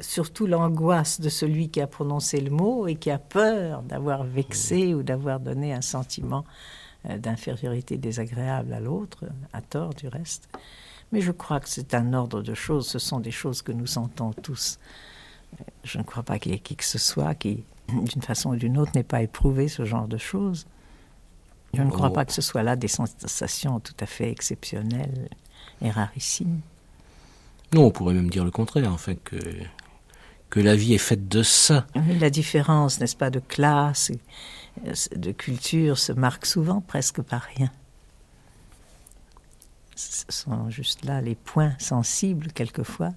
surtout 0.00 0.46
l'angoisse 0.46 1.20
de 1.20 1.28
celui 1.28 1.70
qui 1.70 1.80
a 1.80 1.88
prononcé 1.88 2.40
le 2.40 2.50
mot 2.50 2.86
et 2.86 2.94
qui 2.94 3.10
a 3.10 3.18
peur 3.18 3.82
d'avoir 3.82 4.22
vexé 4.22 4.94
ou 4.94 5.02
d'avoir 5.02 5.40
donné 5.40 5.72
un 5.72 5.80
sentiment 5.80 6.44
d'infériorité 7.04 7.96
désagréable 7.96 8.72
à 8.72 8.80
l'autre, 8.80 9.24
à 9.52 9.60
tort 9.60 9.94
du 9.94 10.06
reste. 10.06 10.48
Mais 11.12 11.20
je 11.20 11.30
crois 11.30 11.60
que 11.60 11.68
c'est 11.68 11.94
un 11.94 12.14
ordre 12.14 12.42
de 12.42 12.54
choses, 12.54 12.88
ce 12.88 12.98
sont 12.98 13.20
des 13.20 13.30
choses 13.30 13.60
que 13.60 13.70
nous 13.70 13.86
sentons 13.86 14.32
tous. 14.32 14.78
Je 15.84 15.98
ne 15.98 16.02
crois 16.02 16.22
pas 16.22 16.38
qu'il 16.38 16.52
y 16.52 16.54
ait 16.54 16.58
qui 16.58 16.74
que 16.74 16.84
ce 16.84 16.98
soit 16.98 17.34
qui, 17.34 17.64
d'une 17.88 18.22
façon 18.22 18.50
ou 18.50 18.56
d'une 18.56 18.78
autre, 18.78 18.92
n'ait 18.94 19.02
pas 19.02 19.22
éprouvé 19.22 19.68
ce 19.68 19.84
genre 19.84 20.08
de 20.08 20.16
choses. 20.16 20.66
Je 21.74 21.82
ne 21.82 21.90
crois 21.90 22.08
oh. 22.08 22.12
pas 22.12 22.24
que 22.24 22.32
ce 22.32 22.42
soit 22.42 22.62
là 22.62 22.76
des 22.76 22.88
sensations 22.88 23.80
tout 23.80 23.94
à 24.00 24.06
fait 24.06 24.30
exceptionnelles 24.30 25.28
et 25.80 25.90
rarissimes. 25.90 26.60
Non, 27.74 27.86
on 27.86 27.90
pourrait 27.90 28.14
même 28.14 28.28
dire 28.28 28.44
le 28.44 28.50
contraire, 28.50 28.92
enfin 28.92 29.14
que, 29.14 29.36
que 30.50 30.60
la 30.60 30.76
vie 30.76 30.92
est 30.92 30.98
faite 30.98 31.28
de 31.28 31.42
ça. 31.42 31.86
la 32.20 32.28
différence, 32.28 33.00
n'est-ce 33.00 33.16
pas, 33.16 33.30
de 33.30 33.40
classe, 33.40 34.12
de 35.16 35.32
culture 35.32 35.98
se 35.98 36.12
marque 36.12 36.44
souvent 36.44 36.82
presque 36.82 37.22
par 37.22 37.42
rien 37.56 37.70
sont 39.94 40.70
juste 40.70 41.04
là 41.04 41.20
les 41.20 41.34
points 41.34 41.74
sensibles 41.78 42.52
quelquefois, 42.52 43.12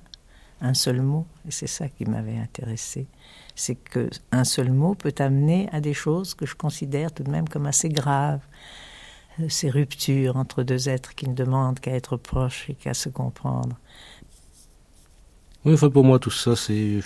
un 0.61 0.73
seul 0.73 1.01
mot, 1.01 1.25
et 1.47 1.51
c'est 1.51 1.67
ça 1.67 1.87
qui 1.89 2.05
m'avait 2.05 2.37
intéressé, 2.37 3.07
c'est 3.55 3.75
que 3.75 4.09
un 4.31 4.43
seul 4.43 4.71
mot 4.71 4.95
peut 4.95 5.13
amener 5.19 5.69
à 5.71 5.81
des 5.81 5.93
choses 5.93 6.33
que 6.33 6.45
je 6.45 6.55
considère 6.55 7.11
tout 7.11 7.23
de 7.23 7.31
même 7.31 7.47
comme 7.47 7.65
assez 7.65 7.89
graves, 7.89 8.45
euh, 9.39 9.49
ces 9.49 9.69
ruptures 9.69 10.37
entre 10.37 10.63
deux 10.63 10.89
êtres 10.89 11.15
qui 11.15 11.27
ne 11.27 11.33
demandent 11.33 11.79
qu'à 11.79 11.91
être 11.91 12.17
proches 12.17 12.69
et 12.69 12.75
qu'à 12.75 12.93
se 12.93 13.09
comprendre. 13.09 13.77
Oui, 15.65 15.73
enfin 15.73 15.89
pour 15.89 16.03
moi 16.03 16.19
tout 16.19 16.31
ça 16.31 16.55
c'est 16.55 16.99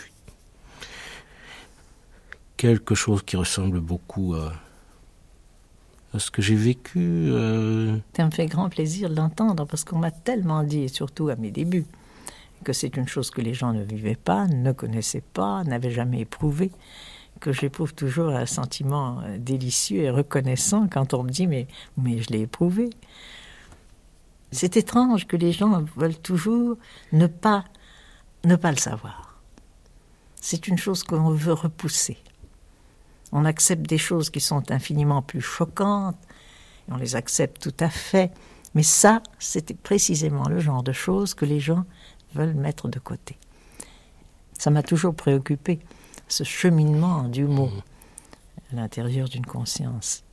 quelque 2.58 2.94
chose 2.94 3.24
qui 3.24 3.38
ressemble 3.38 3.80
beaucoup 3.80 4.36
à 4.36 4.54
ce 6.18 6.32
que 6.32 6.42
j'ai 6.42 6.56
vécu. 6.56 7.00
Euh... 7.32 7.98
Ça 8.16 8.26
me 8.26 8.32
fait 8.32 8.48
grand 8.48 8.70
plaisir 8.70 9.10
de 9.10 9.16
l'entendre 9.16 9.66
parce 9.66 9.84
qu'on 9.84 10.00
m'a 10.00 10.12
tellement 10.12 10.64
dit, 10.64 10.82
et 10.82 10.88
surtout 10.88 11.30
à 11.30 11.36
mes 11.36 11.52
débuts, 11.52 11.86
que 12.64 12.74
c'est 12.74 12.98
une 12.98 13.08
chose 13.08 13.30
que 13.30 13.42
les 13.42 13.54
gens 13.54 13.74
ne 13.74 13.84
vivaient 13.84 14.16
pas, 14.16 14.48
ne 14.48 14.72
connaissaient 14.72 15.24
pas, 15.34 15.64
n'avaient 15.64 15.92
jamais 15.92 16.22
éprouvé, 16.22 16.72
que 17.40 17.54
j'éprouve 17.54 17.94
toujours 17.94 18.30
un 18.30 18.46
sentiment 18.46 19.22
euh, 19.22 19.38
délicieux 19.38 20.02
et 20.02 20.10
reconnaissant 20.10 20.88
quand 20.88 21.14
on 21.14 21.24
me 21.24 21.30
dit 21.30 21.48
mais, 21.48 21.68
mais 21.98 22.20
je 22.20 22.32
l'ai 22.32 22.42
éprouvé. 22.42 22.90
C'est 24.52 24.78
étrange 24.78 25.28
que 25.28 25.38
les 25.38 25.52
gens 25.52 25.86
veulent 25.96 26.18
toujours 26.18 26.78
ne 27.12 27.28
pas, 27.28 27.66
ne 28.46 28.56
pas 28.56 28.72
le 28.72 28.78
savoir. 28.78 29.40
C'est 30.42 30.68
une 30.68 30.78
chose 30.78 31.04
qu'on 31.04 31.30
veut 31.32 31.54
repousser. 31.54 32.18
On 33.32 33.46
accepte 33.46 33.88
des 33.88 33.98
choses 33.98 34.30
qui 34.30 34.40
sont 34.40 34.72
infiniment 34.72 35.22
plus 35.22 35.42
choquantes, 35.42 36.18
et 36.88 36.92
on 36.92 36.98
les 36.98 37.16
accepte 37.16 37.62
tout 37.62 37.84
à 37.84 37.90
fait, 37.90 38.32
mais 38.74 38.84
ça, 38.84 39.22
c'était 39.40 39.74
précisément 39.74 40.48
le 40.48 40.60
genre 40.60 40.84
de 40.84 40.92
choses 40.92 41.34
que 41.34 41.46
les 41.46 41.60
gens 41.60 41.86
veulent 42.34 42.54
mettre 42.54 42.88
de 42.88 43.00
côté. 43.00 43.38
Ça 44.58 44.70
m'a 44.70 44.84
toujours 44.84 45.16
préoccupé, 45.16 45.80
ce 46.28 46.44
cheminement 46.44 47.24
du 47.24 47.46
mot 47.46 47.72
à 48.72 48.76
l'intérieur 48.76 49.28
d'une 49.30 49.46
conscience. 49.46 50.24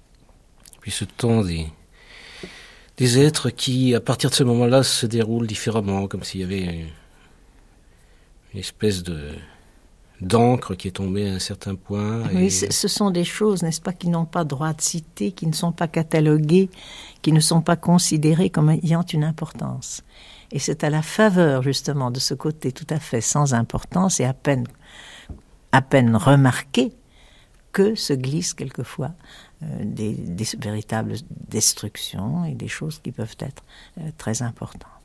Puis 0.80 0.90
ce 0.90 1.04
temps 1.04 1.42
des 1.42 3.18
êtres 3.18 3.50
qui, 3.50 3.94
à 3.94 4.00
partir 4.00 4.30
de 4.30 4.34
ce 4.34 4.44
moment-là, 4.44 4.82
se 4.82 5.06
déroulent 5.06 5.46
différemment, 5.46 6.06
comme 6.08 6.22
s'il 6.22 6.40
y 6.40 6.44
avait 6.44 6.86
une 8.52 8.60
espèce 8.60 9.02
de 9.02 9.32
d'encre 10.20 10.74
qui 10.74 10.88
est 10.88 10.92
tombée 10.92 11.28
à 11.28 11.34
un 11.34 11.38
certain 11.38 11.74
point. 11.74 12.22
Oui, 12.34 12.50
ce 12.50 12.88
sont 12.88 13.10
des 13.10 13.24
choses, 13.24 13.62
n'est-ce 13.62 13.80
pas, 13.80 13.92
qui 13.92 14.08
n'ont 14.08 14.24
pas 14.24 14.44
droit 14.44 14.72
de 14.72 14.80
citer, 14.80 15.32
qui 15.32 15.46
ne 15.46 15.52
sont 15.52 15.72
pas 15.72 15.88
cataloguées, 15.88 16.70
qui 17.22 17.32
ne 17.32 17.40
sont 17.40 17.60
pas 17.60 17.76
considérées 17.76 18.50
comme 18.50 18.70
ayant 18.70 19.02
une 19.02 19.24
importance. 19.24 20.02
Et 20.52 20.58
c'est 20.58 20.84
à 20.84 20.90
la 20.90 21.02
faveur, 21.02 21.62
justement, 21.62 22.10
de 22.10 22.20
ce 22.20 22.34
côté 22.34 22.72
tout 22.72 22.86
à 22.90 22.98
fait 22.98 23.20
sans 23.20 23.54
importance 23.54 24.20
et 24.20 24.24
à 24.24 24.32
peine, 24.32 24.66
à 25.72 25.82
peine 25.82 26.16
remarqué 26.16 26.92
que 27.72 27.94
se 27.94 28.14
glissent 28.14 28.54
quelquefois 28.54 29.12
euh, 29.62 29.66
des, 29.84 30.16
véritables 30.58 31.14
destructions 31.30 32.44
et 32.44 32.54
des 32.54 32.68
choses 32.68 33.00
qui 33.00 33.12
peuvent 33.12 33.36
être 33.40 33.64
euh, 33.98 34.10
très 34.16 34.40
importantes. 34.42 34.95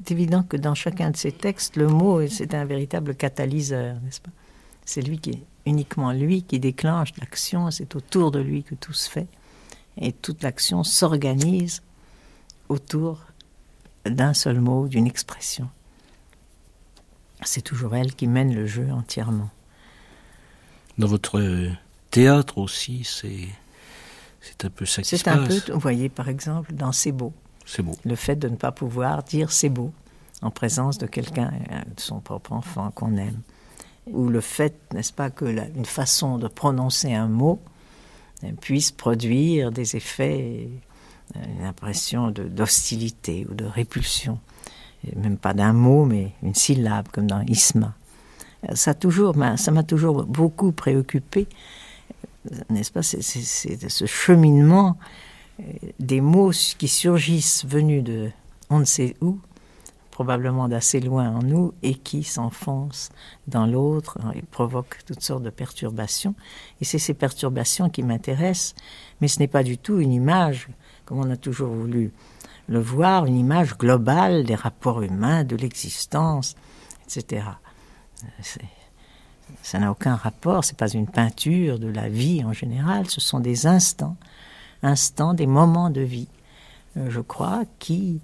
C'est 0.00 0.12
évident 0.12 0.42
que 0.42 0.56
dans 0.56 0.74
chacun 0.74 1.10
de 1.10 1.16
ces 1.16 1.30
textes, 1.30 1.76
le 1.76 1.86
mot, 1.86 2.26
c'est 2.26 2.54
un 2.54 2.64
véritable 2.64 3.14
catalyseur, 3.14 4.00
n'est-ce 4.00 4.20
pas? 4.20 4.30
C'est 4.86 5.02
lui 5.02 5.18
qui 5.18 5.30
est 5.30 5.42
uniquement 5.66 6.12
lui 6.12 6.42
qui 6.42 6.58
déclenche 6.58 7.10
l'action, 7.18 7.70
c'est 7.70 7.94
autour 7.94 8.30
de 8.30 8.40
lui 8.40 8.62
que 8.62 8.74
tout 8.74 8.94
se 8.94 9.10
fait. 9.10 9.28
Et 9.98 10.12
toute 10.12 10.42
l'action 10.42 10.84
s'organise 10.84 11.82
autour 12.68 13.20
d'un 14.06 14.32
seul 14.32 14.60
mot, 14.60 14.88
d'une 14.88 15.06
expression. 15.06 15.68
C'est 17.42 17.62
toujours 17.62 17.94
elle 17.94 18.14
qui 18.14 18.26
mène 18.26 18.54
le 18.54 18.66
jeu 18.66 18.90
entièrement. 18.90 19.50
Dans 20.98 21.06
votre 21.06 21.40
théâtre 22.10 22.58
aussi, 22.58 23.04
c'est 23.04 23.48
c'est 24.40 24.64
un 24.64 24.70
peu 24.70 24.86
ça 24.86 25.02
qui 25.02 25.18
C'est 25.18 25.28
un 25.28 25.46
peu, 25.46 25.60
vous 25.72 25.80
voyez 25.80 26.08
par 26.08 26.28
exemple 26.28 26.72
dans 26.72 26.92
C'est 26.92 27.12
beau. 27.12 27.32
Le 28.04 28.16
fait 28.16 28.36
de 28.36 28.48
ne 28.48 28.56
pas 28.56 28.72
pouvoir 28.72 29.22
dire 29.22 29.52
c'est 29.52 29.68
beau 29.68 29.92
en 30.42 30.50
présence 30.50 30.98
de 30.98 31.06
quelqu'un, 31.06 31.52
euh, 31.70 31.80
de 31.94 32.00
son 32.00 32.20
propre 32.20 32.52
enfant 32.52 32.90
qu'on 32.90 33.16
aime. 33.16 33.40
Ou 34.06 34.28
le 34.28 34.40
fait, 34.40 34.74
n'est-ce 34.92 35.12
pas, 35.12 35.30
que 35.30 35.44
une 35.44 35.84
façon 35.84 36.38
de 36.38 36.48
prononcer 36.48 37.12
un 37.12 37.28
mot 37.28 37.60
euh, 38.44 38.52
puisse 38.60 38.90
produire 38.90 39.70
des 39.70 39.96
effets, 39.96 40.68
euh, 41.36 41.40
une 41.58 41.64
impression 41.64 42.30
d'hostilité 42.30 43.46
ou 43.50 43.54
de 43.54 43.64
répulsion. 43.64 44.38
même 45.16 45.36
pas 45.36 45.54
d'un 45.54 45.72
mot, 45.72 46.04
mais 46.04 46.32
une 46.42 46.54
syllabe, 46.54 47.08
comme 47.12 47.26
dans 47.26 47.42
Isma. 47.42 47.94
Ça 48.74 48.92
toujours, 48.92 49.34
ça 49.56 49.70
m'a 49.70 49.82
toujours 49.82 50.24
beaucoup 50.24 50.70
préoccupé, 50.70 51.46
n'est-ce 52.68 52.92
pas, 52.92 53.02
c'est 53.02 53.22
ce 53.22 54.04
cheminement 54.04 54.98
des 55.98 56.20
mots 56.20 56.50
qui 56.50 56.88
surgissent 56.88 57.64
venus 57.66 58.04
de 58.04 58.30
on 58.70 58.78
ne 58.78 58.84
sait 58.84 59.16
où, 59.20 59.40
probablement 60.10 60.68
d'assez 60.68 61.00
loin 61.00 61.28
en 61.30 61.42
nous, 61.42 61.74
et 61.82 61.94
qui 61.94 62.22
s'enfoncent 62.22 63.10
dans 63.48 63.66
l'autre 63.66 64.18
et 64.34 64.42
provoquent 64.42 64.98
toutes 65.06 65.22
sortes 65.22 65.42
de 65.42 65.50
perturbations. 65.50 66.34
Et 66.80 66.84
c'est 66.84 66.98
ces 66.98 67.14
perturbations 67.14 67.88
qui 67.90 68.02
m'intéressent, 68.02 68.74
mais 69.20 69.28
ce 69.28 69.40
n'est 69.40 69.48
pas 69.48 69.62
du 69.62 69.76
tout 69.76 69.98
une 69.98 70.12
image, 70.12 70.68
comme 71.04 71.18
on 71.18 71.30
a 71.30 71.36
toujours 71.36 71.70
voulu 71.70 72.12
le 72.68 72.78
voir, 72.78 73.26
une 73.26 73.36
image 73.36 73.76
globale 73.76 74.44
des 74.44 74.54
rapports 74.54 75.02
humains, 75.02 75.42
de 75.42 75.56
l'existence, 75.56 76.54
etc. 77.06 77.44
Ça 79.62 79.78
n'a 79.80 79.90
aucun 79.90 80.14
rapport, 80.14 80.64
c'est 80.64 80.76
pas 80.76 80.90
une 80.90 81.08
peinture 81.08 81.80
de 81.80 81.88
la 81.88 82.08
vie 82.08 82.44
en 82.44 82.52
général, 82.52 83.08
ce 83.10 83.20
sont 83.20 83.40
des 83.40 83.66
instants 83.66 84.16
instants, 84.82 85.34
des 85.34 85.46
moments 85.46 85.90
de 85.90 86.00
vie, 86.00 86.28
euh, 86.96 87.10
je 87.10 87.20
crois, 87.20 87.64
qui 87.78 88.20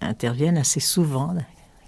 interviennent 0.00 0.58
assez 0.58 0.80
souvent, 0.80 1.36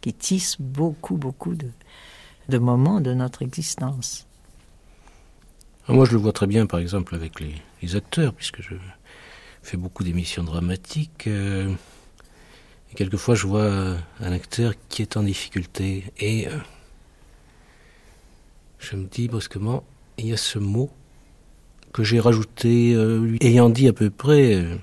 qui 0.01 0.13
tissent 0.13 0.61
beaucoup, 0.61 1.17
beaucoup 1.17 1.55
de, 1.55 2.59
moments 2.59 3.01
de 3.01 3.15
notre 3.15 3.43
existence. 3.43 4.27
Ah, 5.87 5.93
moi, 5.93 6.05
je 6.05 6.13
le 6.13 6.19
vois 6.19 6.33
très 6.33 6.47
bien, 6.47 6.67
par 6.67 6.81
exemple, 6.81 7.15
avec 7.15 7.41
les, 7.41 7.55
les 7.83 7.97
acteurs, 7.97 8.33
puisque 8.33 8.63
je 8.63 8.75
fais 9.63 9.77
beaucoup 9.77 10.05
d'émissions 10.05 10.45
dramatiques. 10.45 11.27
Euh, 11.27 11.73
et 12.91 12.95
quelquefois, 12.95 13.35
je 13.35 13.47
vois 13.47 13.97
un 14.21 14.33
acteur 14.33 14.73
qui 14.89 15.03
est 15.03 15.17
en 15.17 15.23
difficulté. 15.23 16.05
Et 16.19 16.49
euh, 16.49 16.59
je 18.79 18.97
me 18.97 19.07
dis 19.07 19.29
brusquement, 19.29 19.85
il 20.19 20.27
y 20.27 20.33
a 20.33 20.37
ce 20.37 20.59
mot 20.59 20.91
que 21.95 22.03
j'ai 22.03 22.19
rajouté, 22.19 22.93
euh, 22.93 23.21
lui 23.21 23.39
ayant 23.41 23.71
dit 23.71 23.87
à 23.87 23.93
peu 23.93 24.11
près 24.11 24.55
euh, 24.55 24.77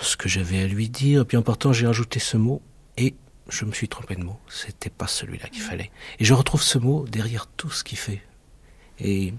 ce 0.00 0.16
que 0.16 0.26
j'avais 0.26 0.62
à 0.62 0.66
lui 0.66 0.88
dire. 0.88 1.26
Puis 1.26 1.36
en 1.36 1.42
partant, 1.42 1.72
j'ai 1.74 1.86
rajouté 1.86 2.18
ce 2.18 2.38
mot 2.38 2.62
et 2.96 3.14
je 3.50 3.66
me 3.66 3.72
suis 3.72 3.86
trompé 3.86 4.16
de 4.16 4.24
mot. 4.24 4.38
C'était 4.48 4.88
pas 4.88 5.06
celui-là 5.06 5.48
qu'il 5.50 5.60
fallait. 5.60 5.90
Et 6.18 6.24
je 6.24 6.32
retrouve 6.32 6.62
ce 6.62 6.78
mot 6.78 7.06
derrière 7.06 7.46
tout 7.46 7.68
ce 7.68 7.84
qu'il 7.84 7.98
fait. 7.98 8.22
Et 8.98 9.34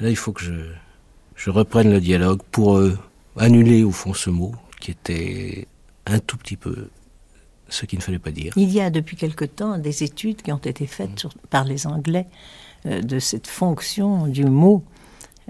là, 0.00 0.10
il 0.10 0.16
faut 0.16 0.32
que 0.32 0.42
je, 0.42 0.72
je 1.36 1.50
reprenne 1.50 1.92
le 1.92 2.00
dialogue 2.00 2.42
pour 2.50 2.76
euh, 2.76 2.98
annuler 3.36 3.84
au 3.84 3.92
fond 3.92 4.12
ce 4.12 4.28
mot 4.28 4.52
qui 4.80 4.90
était 4.90 5.68
un 6.04 6.18
tout 6.18 6.36
petit 6.36 6.56
peu 6.56 6.88
ce 7.68 7.86
qu'il 7.86 8.00
ne 8.00 8.02
fallait 8.02 8.18
pas 8.18 8.32
dire. 8.32 8.52
Il 8.56 8.72
y 8.72 8.80
a 8.80 8.90
depuis 8.90 9.16
quelque 9.16 9.44
temps 9.44 9.78
des 9.78 10.02
études 10.02 10.42
qui 10.42 10.50
ont 10.50 10.58
été 10.58 10.88
faites 10.88 11.28
par 11.48 11.62
les 11.62 11.86
Anglais 11.86 12.26
de 12.84 13.18
cette 13.18 13.46
fonction 13.46 14.26
du 14.26 14.44
mot, 14.44 14.84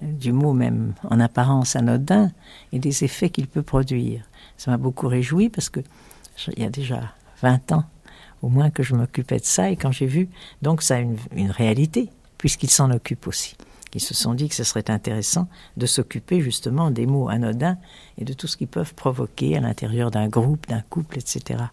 euh, 0.03 0.13
du 0.13 0.33
mot 0.33 0.53
même 0.53 0.95
en 1.09 1.21
apparence 1.21 1.77
anodin, 1.77 2.31
et 2.73 2.79
des 2.79 3.05
effets 3.05 3.31
qu'il 3.31 3.47
peut 3.47 3.63
produire. 3.63 4.23
Ça 4.57 4.71
m'a 4.71 4.77
beaucoup 4.77 5.09
réjoui 5.09 5.49
parce 5.49 5.69
que 5.69 5.81
il 6.57 6.63
y 6.63 6.67
a 6.67 6.71
déjà 6.71 7.13
20 7.43 7.73
ans 7.73 7.85
au 8.43 8.49
moins 8.49 8.71
que 8.71 8.83
je 8.83 8.95
m'occupais 8.95 9.39
de 9.39 9.45
ça, 9.45 9.71
et 9.71 9.77
quand 9.77 9.93
j'ai 9.93 10.07
vu, 10.07 10.29
donc 10.63 10.83
ça 10.83 10.97
a 10.97 10.99
une, 11.01 11.19
une 11.37 11.51
réalité, 11.51 12.09
puisqu'ils 12.39 12.71
s'en 12.71 12.91
occupent 12.91 13.27
aussi. 13.27 13.55
Ils 13.95 14.01
se 14.01 14.15
sont 14.15 14.35
dit 14.35 14.49
que 14.49 14.55
ce 14.55 14.65
serait 14.65 14.89
intéressant 14.91 15.49
de 15.77 15.87
s'occuper 15.87 16.41
justement 16.41 16.91
des 16.91 17.07
mots 17.07 17.29
anodins 17.29 17.77
et 18.19 18.25
de 18.25 18.33
tout 18.33 18.47
ce 18.47 18.57
qu'ils 18.57 18.69
peuvent 18.69 18.95
provoquer 18.95 19.57
à 19.57 19.61
l'intérieur 19.61 20.11
d'un 20.11 20.29
groupe, 20.29 20.69
d'un 20.69 20.81
couple, 20.81 21.19
etc. 21.19 21.65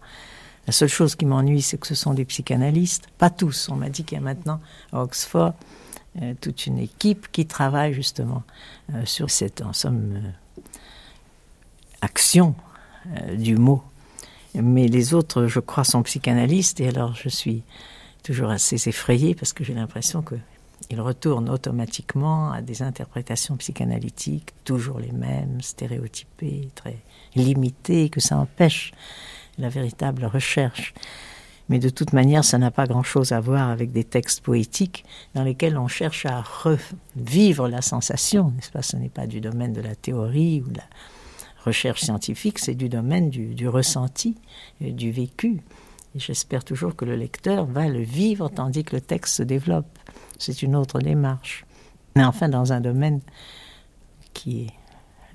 La 0.68 0.72
seule 0.72 0.90
chose 0.90 1.16
qui 1.16 1.24
m'ennuie, 1.24 1.62
c'est 1.62 1.78
que 1.78 1.86
ce 1.86 1.94
sont 1.94 2.12
des 2.12 2.26
psychanalystes, 2.26 3.08
pas 3.16 3.30
tous. 3.30 3.70
On 3.70 3.76
m'a 3.76 3.88
dit 3.88 4.04
qu'il 4.04 4.18
y 4.18 4.20
a 4.20 4.22
maintenant 4.22 4.60
à 4.92 5.02
Oxford 5.02 5.54
euh, 6.20 6.34
toute 6.38 6.66
une 6.66 6.78
équipe 6.78 7.32
qui 7.32 7.46
travaille 7.46 7.94
justement 7.94 8.42
euh, 8.92 9.02
sur 9.06 9.30
cette, 9.30 9.62
euh, 9.62 10.20
action 12.02 12.54
du 13.32 13.56
mot. 13.56 13.82
Mais 14.54 14.88
les 14.88 15.14
autres, 15.14 15.46
je 15.46 15.58
crois, 15.58 15.84
sont 15.84 16.02
psychanalystes, 16.02 16.80
et 16.80 16.88
alors 16.88 17.14
je 17.14 17.30
suis 17.30 17.62
toujours 18.22 18.50
assez 18.50 18.90
effrayée 18.90 19.34
parce 19.34 19.54
que 19.54 19.64
j'ai 19.64 19.72
l'impression 19.72 20.22
qu'ils 20.22 21.00
retournent 21.00 21.48
automatiquement 21.48 22.52
à 22.52 22.60
des 22.60 22.82
interprétations 22.82 23.56
psychanalytiques, 23.56 24.52
toujours 24.64 24.98
les 24.98 25.12
mêmes, 25.12 25.62
stéréotypées, 25.62 26.68
très 26.74 26.98
limitées, 27.34 28.10
que 28.10 28.20
ça 28.20 28.36
empêche 28.36 28.92
la 29.58 29.68
véritable 29.68 30.24
recherche. 30.24 30.94
Mais 31.68 31.78
de 31.78 31.90
toute 31.90 32.14
manière, 32.14 32.44
ça 32.44 32.56
n'a 32.56 32.70
pas 32.70 32.86
grand-chose 32.86 33.32
à 33.32 33.40
voir 33.40 33.68
avec 33.68 33.92
des 33.92 34.04
textes 34.04 34.40
poétiques 34.40 35.04
dans 35.34 35.44
lesquels 35.44 35.76
on 35.76 35.88
cherche 35.88 36.24
à 36.24 36.42
revivre 36.42 37.68
la 37.68 37.82
sensation, 37.82 38.52
n'est-ce 38.56 38.70
pas? 38.70 38.82
Ce 38.82 38.96
n'est 38.96 39.10
pas 39.10 39.26
du 39.26 39.40
domaine 39.40 39.74
de 39.74 39.82
la 39.82 39.94
théorie 39.94 40.62
ou 40.66 40.70
de 40.70 40.78
la 40.78 40.86
recherche 41.64 42.00
scientifique, 42.00 42.58
c'est 42.58 42.74
du 42.74 42.88
domaine 42.88 43.28
du, 43.28 43.68
ressenti, 43.68 44.36
et 44.80 44.92
du 44.92 45.10
vécu. 45.10 45.60
Et 46.14 46.20
j'espère 46.20 46.64
toujours 46.64 46.96
que 46.96 47.04
le 47.04 47.16
lecteur 47.16 47.66
va 47.66 47.86
le 47.88 48.00
vivre 48.00 48.48
tandis 48.48 48.84
que 48.84 48.96
le 48.96 49.02
texte 49.02 49.36
se 49.36 49.42
développe. 49.42 49.98
C'est 50.38 50.62
une 50.62 50.74
autre 50.74 51.00
démarche. 51.00 51.66
Mais 52.16 52.24
enfin, 52.24 52.48
dans 52.48 52.72
un 52.72 52.80
domaine 52.80 53.20
qui 54.32 54.62
est 54.62 54.72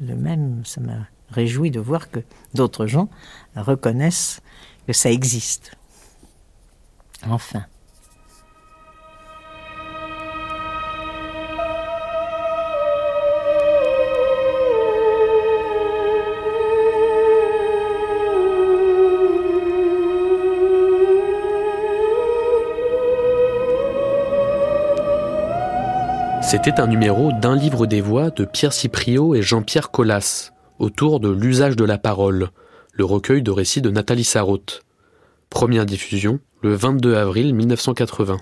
le 0.01 0.15
même. 0.15 0.63
Ça 0.65 0.81
m'a 0.81 1.07
réjoui 1.33 1.71
de 1.71 1.79
voir 1.79 2.09
que 2.09 2.19
d'autres 2.53 2.87
gens 2.87 3.09
reconnaissent 3.55 4.41
que 4.87 4.93
ça 4.93 5.11
existe. 5.11 5.75
Enfin. 7.27 7.65
C'était 26.53 26.79
un 26.79 26.85
numéro 26.85 27.31
d'un 27.31 27.55
livre 27.55 27.87
des 27.87 27.99
voix 27.99 28.29
de 28.29 28.45
Pierre 28.45 28.73
Cipriot 28.73 29.33
et 29.33 29.41
Jean-Pierre 29.41 29.89
Collas, 29.89 30.52
autour 30.79 31.19
de 31.19 31.29
l'usage 31.29 31.75
de 31.75 31.85
la 31.85 31.97
parole, 31.97 32.49
le 32.93 33.05
recueil 33.05 33.41
de 33.41 33.51
récits 33.51 33.81
de 33.81 33.89
Nathalie 33.89 34.23
Sarraute. 34.23 34.81
Première 35.49 35.85
diffusion 35.85 36.39
le 36.61 36.73
22 36.73 37.15
avril 37.15 37.53
1980. 37.53 38.37